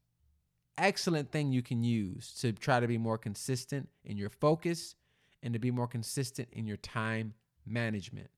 excellent 0.80 1.30
thing 1.30 1.52
you 1.52 1.62
can 1.62 1.84
use 1.84 2.32
to 2.40 2.52
try 2.52 2.80
to 2.80 2.88
be 2.88 2.98
more 2.98 3.18
consistent 3.18 3.88
in 4.04 4.16
your 4.16 4.30
focus 4.30 4.96
and 5.42 5.52
to 5.52 5.60
be 5.60 5.70
more 5.70 5.86
consistent 5.86 6.48
in 6.52 6.66
your 6.66 6.78
time 6.78 7.34
management. 7.66 8.30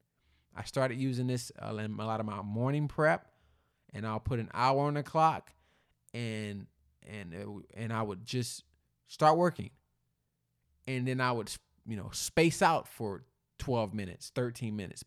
I 0.54 0.64
started 0.64 0.98
using 0.98 1.28
this 1.28 1.52
uh, 1.62 1.74
in 1.76 1.98
a 1.98 2.04
lot 2.04 2.20
of 2.20 2.26
my 2.26 2.42
morning 2.42 2.88
prep, 2.88 3.31
and 3.92 4.06
I'll 4.06 4.20
put 4.20 4.38
an 4.38 4.50
hour 4.54 4.82
on 4.82 4.94
the 4.94 5.02
clock, 5.02 5.52
and 6.14 6.66
and 7.08 7.34
it, 7.34 7.46
and 7.74 7.92
I 7.92 8.02
would 8.02 8.24
just 8.24 8.64
start 9.06 9.36
working, 9.36 9.70
and 10.86 11.06
then 11.06 11.20
I 11.20 11.32
would 11.32 11.50
you 11.86 11.96
know 11.96 12.10
space 12.12 12.62
out 12.62 12.88
for 12.88 13.24
12 13.58 13.94
minutes, 13.94 14.32
13 14.34 14.74
minutes, 14.74 15.04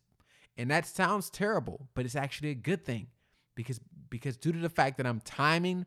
and 0.58 0.72
that 0.72 0.86
sounds 0.86 1.30
terrible, 1.30 1.88
but 1.94 2.06
it's 2.06 2.16
actually 2.16 2.50
a 2.50 2.56
good 2.56 2.86
thing 2.86 3.08
because 3.56 3.80
because 4.10 4.38
due 4.38 4.52
to 4.52 4.60
the 4.60 4.70
fact 4.70 4.98
that 4.98 5.08
I'm 5.08 5.20
timing 5.22 5.86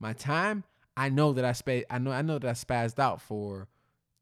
my 0.00 0.12
time, 0.12 0.64
I 0.96 1.08
know 1.08 1.32
that 1.32 1.44
I 1.44 1.52
spa- 1.52 1.86
I 1.90 1.98
know 1.98 2.10
I 2.12 2.22
know 2.22 2.38
that 2.38 2.48
I 2.48 2.52
spazzed 2.52 2.98
out 2.98 3.20
for 3.20 3.68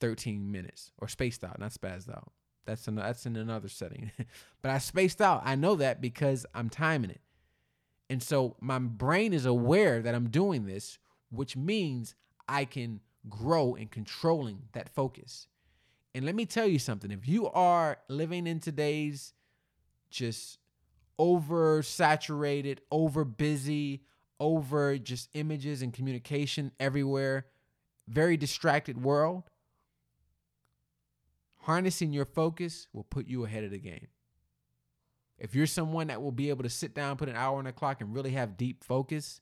13 0.00 0.50
minutes 0.50 0.92
or 0.98 1.08
spaced 1.08 1.44
out, 1.44 1.58
not 1.58 1.72
spazzed 1.72 2.10
out. 2.10 2.32
That's 2.66 2.84
that's 2.84 3.26
in 3.26 3.36
another 3.36 3.68
setting. 3.68 4.10
but 4.62 4.70
I 4.70 4.78
spaced 4.78 5.20
out. 5.20 5.42
I 5.44 5.54
know 5.54 5.76
that 5.76 6.00
because 6.00 6.46
I'm 6.54 6.68
timing 6.68 7.10
it. 7.10 7.20
And 8.10 8.20
so 8.20 8.56
my 8.60 8.80
brain 8.80 9.32
is 9.32 9.46
aware 9.46 10.02
that 10.02 10.16
I'm 10.16 10.30
doing 10.30 10.66
this, 10.66 10.98
which 11.30 11.56
means 11.56 12.16
I 12.48 12.64
can 12.64 13.00
grow 13.28 13.76
in 13.76 13.86
controlling 13.86 14.62
that 14.72 14.88
focus. 14.88 15.46
And 16.12 16.26
let 16.26 16.34
me 16.34 16.44
tell 16.44 16.66
you 16.66 16.80
something. 16.80 17.12
If 17.12 17.28
you 17.28 17.48
are 17.50 17.98
living 18.08 18.48
in 18.48 18.58
today's 18.58 19.32
just 20.10 20.58
oversaturated, 21.20 22.78
over 22.90 23.24
busy, 23.24 24.02
over 24.40 24.98
just 24.98 25.28
images 25.34 25.80
and 25.80 25.92
communication 25.92 26.72
everywhere, 26.80 27.46
very 28.08 28.36
distracted 28.36 29.00
world, 29.00 29.44
harnessing 31.58 32.12
your 32.12 32.24
focus 32.24 32.88
will 32.92 33.04
put 33.04 33.28
you 33.28 33.44
ahead 33.44 33.62
of 33.62 33.70
the 33.70 33.78
game. 33.78 34.08
If 35.40 35.54
you're 35.54 35.66
someone 35.66 36.08
that 36.08 36.22
will 36.22 36.32
be 36.32 36.50
able 36.50 36.64
to 36.64 36.70
sit 36.70 36.94
down, 36.94 37.16
put 37.16 37.30
an 37.30 37.36
hour 37.36 37.58
on 37.58 37.64
the 37.64 37.72
clock, 37.72 38.02
and 38.02 38.14
really 38.14 38.32
have 38.32 38.58
deep 38.58 38.84
focus, 38.84 39.40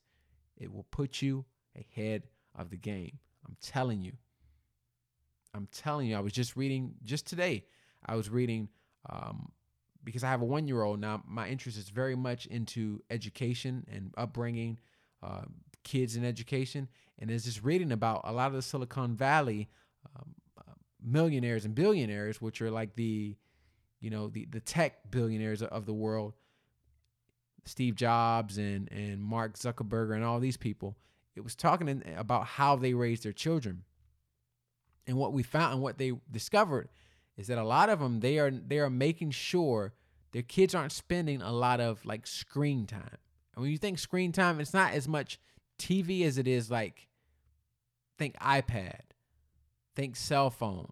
it 0.57 0.73
will 0.73 0.85
put 0.91 1.21
you 1.21 1.45
ahead 1.77 2.23
of 2.55 2.69
the 2.69 2.77
game. 2.77 3.19
I'm 3.45 3.57
telling 3.61 4.01
you. 4.01 4.13
I'm 5.53 5.67
telling 5.71 6.07
you. 6.07 6.15
I 6.15 6.21
was 6.21 6.33
just 6.33 6.55
reading, 6.55 6.93
just 7.03 7.27
today, 7.27 7.65
I 8.05 8.15
was 8.15 8.29
reading 8.29 8.69
um, 9.09 9.51
because 10.03 10.23
I 10.23 10.29
have 10.29 10.41
a 10.41 10.45
one 10.45 10.67
year 10.67 10.81
old 10.83 10.99
now. 11.01 11.21
My 11.27 11.49
interest 11.49 11.77
is 11.77 11.89
very 11.89 12.15
much 12.15 12.45
into 12.45 13.01
education 13.09 13.85
and 13.91 14.13
upbringing, 14.17 14.79
uh, 15.21 15.43
kids 15.83 16.15
in 16.15 16.23
education. 16.23 16.87
And 17.17 17.29
there's 17.29 17.45
just 17.45 17.63
reading 17.63 17.91
about 17.91 18.21
a 18.23 18.31
lot 18.31 18.47
of 18.47 18.53
the 18.53 18.61
Silicon 18.61 19.15
Valley 19.15 19.69
um, 20.15 20.35
uh, 20.57 20.73
millionaires 21.03 21.65
and 21.65 21.75
billionaires, 21.75 22.41
which 22.41 22.61
are 22.61 22.71
like 22.71 22.95
the, 22.95 23.35
you 23.99 24.09
know, 24.09 24.27
the, 24.27 24.45
the 24.45 24.59
tech 24.59 25.11
billionaires 25.11 25.61
of 25.61 25.85
the 25.85 25.93
world, 25.93 26.33
Steve 27.65 27.95
Jobs 27.95 28.57
and, 28.57 28.91
and 28.91 29.21
Mark 29.21 29.57
Zuckerberg 29.57 30.15
and 30.15 30.23
all 30.23 30.39
these 30.39 30.57
people. 30.57 30.97
It 31.35 31.41
was 31.41 31.55
talking 31.55 32.03
about 32.17 32.45
how 32.45 32.75
they 32.75 32.93
raise 32.93 33.21
their 33.21 33.33
children. 33.33 33.83
And 35.07 35.17
what 35.17 35.33
we 35.33 35.43
found 35.43 35.73
and 35.73 35.81
what 35.81 35.97
they 35.97 36.13
discovered 36.31 36.89
is 37.37 37.47
that 37.47 37.57
a 37.57 37.63
lot 37.63 37.89
of 37.89 37.99
them 37.99 38.19
they 38.19 38.37
are 38.37 38.51
they 38.51 38.79
are 38.79 38.89
making 38.89 39.31
sure 39.31 39.93
their 40.31 40.41
kids 40.41 40.75
aren't 40.75 40.91
spending 40.91 41.41
a 41.41 41.51
lot 41.51 41.79
of 41.79 42.05
like 42.05 42.27
screen 42.27 42.85
time. 42.85 43.17
And 43.55 43.63
when 43.63 43.71
you 43.71 43.77
think 43.77 43.97
screen 43.97 44.31
time, 44.31 44.59
it's 44.59 44.73
not 44.73 44.93
as 44.93 45.07
much 45.07 45.39
TV 45.79 46.25
as 46.25 46.37
it 46.37 46.47
is 46.47 46.69
like 46.69 47.07
think 48.17 48.37
iPad, 48.39 49.01
think 49.95 50.15
cell 50.15 50.49
phone. 50.49 50.91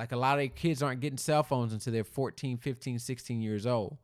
Like 0.00 0.12
a 0.12 0.16
lot 0.16 0.40
of 0.40 0.54
kids 0.54 0.82
aren't 0.82 1.02
getting 1.02 1.18
cell 1.18 1.42
phones 1.42 1.74
until 1.74 1.92
they're 1.92 2.04
14, 2.04 2.56
15, 2.56 2.98
16 2.98 3.42
years 3.42 3.66
old. 3.66 3.98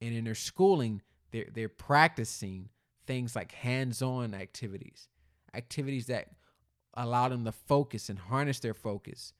And 0.00 0.12
in 0.12 0.24
their 0.24 0.34
schooling, 0.34 1.00
they're 1.30 1.46
they're 1.54 1.68
practicing 1.68 2.70
things 3.06 3.36
like 3.36 3.52
hands-on 3.52 4.34
activities, 4.34 5.06
activities 5.54 6.06
that 6.06 6.30
allow 6.94 7.28
them 7.28 7.44
to 7.44 7.52
focus 7.52 8.08
and 8.08 8.18
harness 8.18 8.58
their 8.58 8.74
focus 8.74 9.32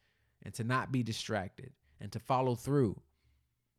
and 0.45 0.55
to 0.55 0.63
not 0.63 0.93
be 0.93 1.03
distracted 1.03 1.73
and 2.01 2.13
to 2.13 2.21
follow 2.21 2.55
through. 2.55 3.01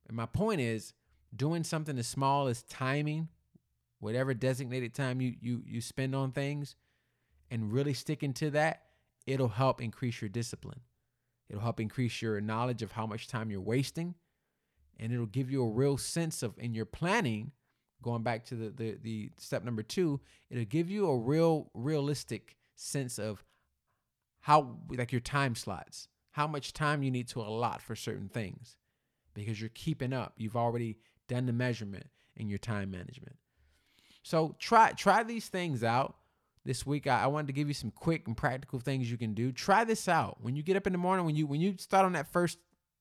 And 0.06 0.18
my 0.18 0.26
point 0.26 0.60
is 0.60 0.92
doing 1.34 1.64
something 1.64 1.98
as 1.98 2.06
small 2.06 2.48
as 2.48 2.64
timing, 2.64 3.30
whatever 4.02 4.34
designated 4.34 4.94
time 4.94 5.22
you 5.22 5.36
you 5.40 5.64
you 5.66 5.80
spend 5.80 6.14
on 6.14 6.34
things 6.34 6.76
and 7.50 7.72
really 7.72 7.94
sticking 7.94 8.34
to 8.34 8.50
that, 8.50 8.82
it'll 9.26 9.48
help 9.48 9.82
increase 9.82 10.22
your 10.22 10.28
discipline. 10.28 10.82
It'll 11.50 11.62
help 11.62 11.80
increase 11.80 12.22
your 12.22 12.40
knowledge 12.42 12.82
of 12.82 12.92
how 12.94 13.06
much 13.06 13.28
time 13.28 13.52
you're 13.52 13.62
wasting 13.62 14.16
and 15.00 15.12
it'll 15.12 15.26
give 15.26 15.52
you 15.52 15.64
a 15.64 15.70
real 15.70 15.98
sense 15.98 16.44
of 16.44 16.58
in 16.58 16.74
your 16.74 16.86
planning 16.86 17.52
going 18.02 18.24
back 18.24 18.46
to 18.46 18.56
the, 18.56 18.70
the 18.70 18.98
the 19.02 19.32
step 19.38 19.64
number 19.64 19.82
2, 19.82 20.20
it'll 20.50 20.66
give 20.66 20.90
you 20.90 21.08
a 21.08 21.18
real 21.18 21.70
realistic 21.74 22.58
sense 22.76 23.18
of 23.18 23.44
how 24.42 24.78
like 24.90 25.12
your 25.12 25.22
time 25.22 25.56
slots 25.56 26.10
how 26.34 26.48
much 26.48 26.74
time 26.74 27.04
you 27.04 27.12
need 27.12 27.28
to 27.28 27.40
allot 27.40 27.82
for 27.82 27.96
certain 27.96 28.28
things 28.28 28.76
because 29.36 29.62
you're 29.62 29.70
keeping 29.70 30.14
up. 30.14 30.34
You've 30.38 30.56
already 30.56 30.98
done 31.28 31.46
the 31.46 31.54
measurement 31.54 32.08
in 32.36 32.50
your 32.50 32.58
time 32.58 32.92
management. 32.92 33.38
So 34.24 34.56
try 34.60 34.92
try 34.92 35.24
these 35.24 35.48
things 35.48 35.84
out 35.84 36.16
this 36.66 36.86
week. 36.86 37.08
I, 37.08 37.24
I 37.24 37.28
wanted 37.28 37.48
to 37.48 37.54
give 37.54 37.68
you 37.68 37.74
some 37.74 37.92
quick 37.92 38.28
and 38.28 38.36
practical 38.36 38.80
things 38.80 39.10
you 39.10 39.18
can 39.18 39.34
do. 39.34 39.52
Try 39.52 39.84
this 39.84 40.08
out. 40.08 40.38
When 40.42 40.56
you 40.56 40.64
get 40.64 40.78
up 40.78 40.88
in 40.88 40.94
the 40.94 41.00
morning, 41.00 41.26
when 41.26 41.36
you 41.36 41.48
when 41.48 41.62
you 41.62 41.76
start 41.78 42.06
on 42.06 42.14
that 42.14 42.32
first, 42.32 42.58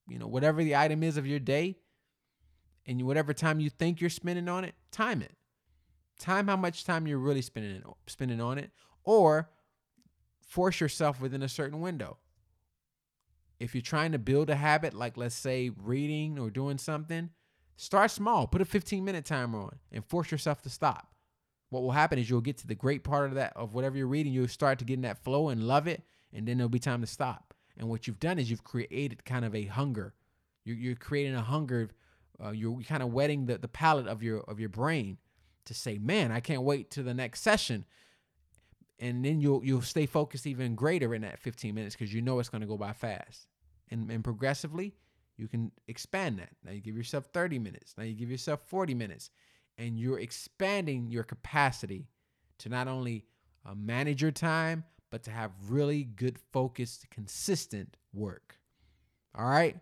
you 0.08 0.18
know, 0.18 0.26
whatever 0.26 0.62
the 0.62 0.76
item 0.76 1.02
is 1.02 1.16
of 1.16 1.26
your 1.26 1.38
day, 1.38 1.76
and 2.86 3.02
whatever 3.02 3.32
time 3.32 3.60
you 3.60 3.70
think 3.70 4.00
you're 4.00 4.10
spending 4.10 4.48
on 4.48 4.64
it, 4.64 4.74
time 4.90 5.22
it. 5.22 5.36
Time 6.18 6.48
how 6.48 6.56
much 6.56 6.84
time 6.84 7.06
you're 7.06 7.18
really 7.18 7.42
spending 7.42 7.82
spending 8.06 8.40
on 8.40 8.58
it, 8.58 8.70
or 9.04 9.50
force 10.46 10.80
yourself 10.80 11.20
within 11.20 11.42
a 11.42 11.48
certain 11.48 11.80
window 11.80 12.18
if 13.62 13.76
you're 13.76 13.82
trying 13.82 14.10
to 14.10 14.18
build 14.18 14.50
a 14.50 14.56
habit, 14.56 14.92
like 14.92 15.16
let's 15.16 15.36
say 15.36 15.70
reading 15.76 16.36
or 16.36 16.50
doing 16.50 16.78
something, 16.78 17.30
start 17.76 18.10
small. 18.10 18.48
Put 18.48 18.60
a 18.60 18.64
15 18.64 19.04
minute 19.04 19.24
timer 19.24 19.60
on 19.60 19.78
and 19.92 20.04
force 20.04 20.32
yourself 20.32 20.62
to 20.62 20.68
stop. 20.68 21.11
What 21.72 21.82
will 21.82 21.92
happen 21.92 22.18
is 22.18 22.28
you'll 22.28 22.42
get 22.42 22.58
to 22.58 22.66
the 22.66 22.74
great 22.74 23.02
part 23.02 23.30
of 23.30 23.36
that 23.36 23.54
of 23.56 23.72
whatever 23.72 23.96
you're 23.96 24.06
reading. 24.06 24.34
You'll 24.34 24.46
start 24.46 24.78
to 24.80 24.84
get 24.84 24.92
in 24.92 25.00
that 25.02 25.24
flow 25.24 25.48
and 25.48 25.66
love 25.66 25.86
it, 25.86 26.02
and 26.30 26.46
then 26.46 26.58
there'll 26.58 26.68
be 26.68 26.78
time 26.78 27.00
to 27.00 27.06
stop. 27.06 27.54
And 27.78 27.88
what 27.88 28.06
you've 28.06 28.20
done 28.20 28.38
is 28.38 28.50
you've 28.50 28.62
created 28.62 29.24
kind 29.24 29.42
of 29.42 29.54
a 29.54 29.64
hunger. 29.64 30.12
You're, 30.66 30.76
you're 30.76 30.96
creating 30.96 31.34
a 31.34 31.40
hunger. 31.40 31.88
Uh, 32.44 32.50
you're 32.50 32.78
kind 32.82 33.02
of 33.02 33.10
whetting 33.14 33.46
the, 33.46 33.56
the 33.56 33.68
palate 33.68 34.06
of 34.06 34.22
your 34.22 34.40
of 34.40 34.60
your 34.60 34.68
brain 34.68 35.16
to 35.64 35.72
say, 35.72 35.96
"Man, 35.96 36.30
I 36.30 36.40
can't 36.40 36.60
wait 36.60 36.90
to 36.90 37.02
the 37.02 37.14
next 37.14 37.40
session." 37.40 37.86
And 38.98 39.24
then 39.24 39.40
you'll 39.40 39.64
you'll 39.64 39.80
stay 39.80 40.04
focused 40.04 40.46
even 40.46 40.74
greater 40.74 41.14
in 41.14 41.22
that 41.22 41.38
15 41.38 41.74
minutes 41.74 41.96
because 41.96 42.12
you 42.12 42.20
know 42.20 42.38
it's 42.38 42.50
going 42.50 42.60
to 42.60 42.66
go 42.66 42.76
by 42.76 42.92
fast 42.92 43.46
and, 43.90 44.10
and 44.10 44.22
progressively 44.22 44.94
you 45.38 45.48
can 45.48 45.72
expand 45.88 46.38
that. 46.38 46.50
Now 46.62 46.72
you 46.72 46.80
give 46.80 46.96
yourself 46.96 47.24
30 47.32 47.58
minutes. 47.58 47.94
Now 47.96 48.04
you 48.04 48.14
give 48.14 48.30
yourself 48.30 48.60
40 48.66 48.94
minutes. 48.94 49.30
And 49.78 49.98
you're 49.98 50.18
expanding 50.18 51.10
your 51.10 51.24
capacity 51.24 52.08
to 52.58 52.68
not 52.68 52.88
only 52.88 53.24
uh, 53.66 53.74
manage 53.74 54.22
your 54.22 54.30
time, 54.30 54.84
but 55.10 55.22
to 55.24 55.30
have 55.30 55.50
really 55.68 56.04
good, 56.04 56.38
focused, 56.52 57.08
consistent 57.10 57.96
work. 58.12 58.58
All 59.34 59.48
right. 59.48 59.76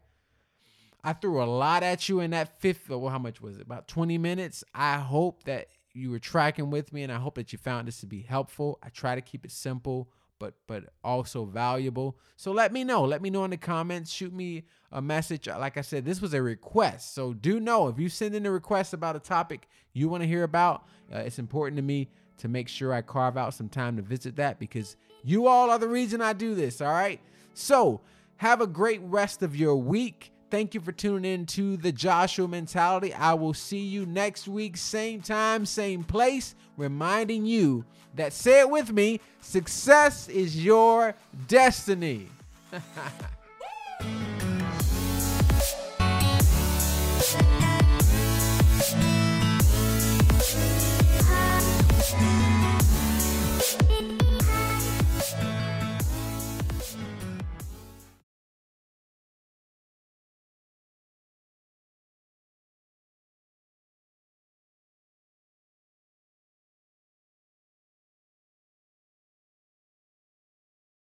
I 1.02 1.12
threw 1.14 1.42
a 1.42 1.44
lot 1.44 1.82
at 1.82 2.08
you 2.08 2.20
in 2.20 2.32
that 2.32 2.60
fifth, 2.60 2.88
well, 2.88 3.08
how 3.08 3.18
much 3.18 3.40
was 3.40 3.56
it? 3.56 3.62
About 3.62 3.88
20 3.88 4.18
minutes. 4.18 4.64
I 4.74 4.98
hope 4.98 5.44
that 5.44 5.68
you 5.92 6.10
were 6.10 6.18
tracking 6.18 6.70
with 6.70 6.92
me 6.92 7.02
and 7.02 7.12
I 7.12 7.16
hope 7.16 7.36
that 7.36 7.52
you 7.52 7.58
found 7.58 7.88
this 7.88 8.00
to 8.00 8.06
be 8.06 8.22
helpful. 8.22 8.78
I 8.82 8.90
try 8.90 9.14
to 9.14 9.20
keep 9.20 9.44
it 9.44 9.50
simple 9.50 10.10
but 10.40 10.54
but 10.66 10.86
also 11.04 11.44
valuable. 11.44 12.18
So 12.34 12.50
let 12.50 12.72
me 12.72 12.82
know. 12.82 13.04
Let 13.04 13.22
me 13.22 13.30
know 13.30 13.44
in 13.44 13.50
the 13.50 13.56
comments. 13.56 14.10
Shoot 14.10 14.32
me 14.32 14.64
a 14.90 15.00
message. 15.00 15.46
Like 15.46 15.76
I 15.76 15.82
said, 15.82 16.04
this 16.04 16.20
was 16.20 16.34
a 16.34 16.42
request. 16.42 17.14
So 17.14 17.32
do 17.32 17.60
know 17.60 17.86
if 17.86 18.00
you 18.00 18.08
send 18.08 18.34
in 18.34 18.44
a 18.46 18.50
request 18.50 18.92
about 18.92 19.14
a 19.14 19.20
topic 19.20 19.68
you 19.92 20.08
want 20.08 20.22
to 20.22 20.26
hear 20.26 20.42
about, 20.42 20.84
uh, 21.14 21.18
it's 21.18 21.38
important 21.38 21.76
to 21.76 21.82
me 21.82 22.08
to 22.38 22.48
make 22.48 22.68
sure 22.68 22.92
I 22.92 23.02
carve 23.02 23.36
out 23.36 23.54
some 23.54 23.68
time 23.68 23.96
to 23.96 24.02
visit 24.02 24.36
that 24.36 24.58
because 24.58 24.96
you 25.22 25.46
all 25.46 25.70
are 25.70 25.78
the 25.78 25.88
reason 25.88 26.20
I 26.20 26.32
do 26.32 26.54
this. 26.54 26.80
All 26.80 26.92
right. 26.92 27.20
So 27.54 28.00
have 28.36 28.60
a 28.60 28.66
great 28.66 29.00
rest 29.02 29.42
of 29.42 29.54
your 29.54 29.76
week. 29.76 30.32
Thank 30.50 30.74
you 30.74 30.80
for 30.80 30.90
tuning 30.90 31.32
in 31.32 31.46
to 31.46 31.76
the 31.76 31.92
Joshua 31.92 32.48
Mentality. 32.48 33.14
I 33.14 33.34
will 33.34 33.54
see 33.54 33.80
you 33.82 34.04
next 34.06 34.48
week, 34.48 34.76
same 34.76 35.20
time, 35.20 35.64
same 35.64 36.02
place, 36.02 36.56
reminding 36.80 37.46
you 37.46 37.84
that 38.14 38.32
say 38.32 38.60
it 38.60 38.70
with 38.70 38.90
me 38.90 39.20
success 39.40 40.28
is 40.28 40.64
your 40.64 41.14
destiny. 41.46 42.28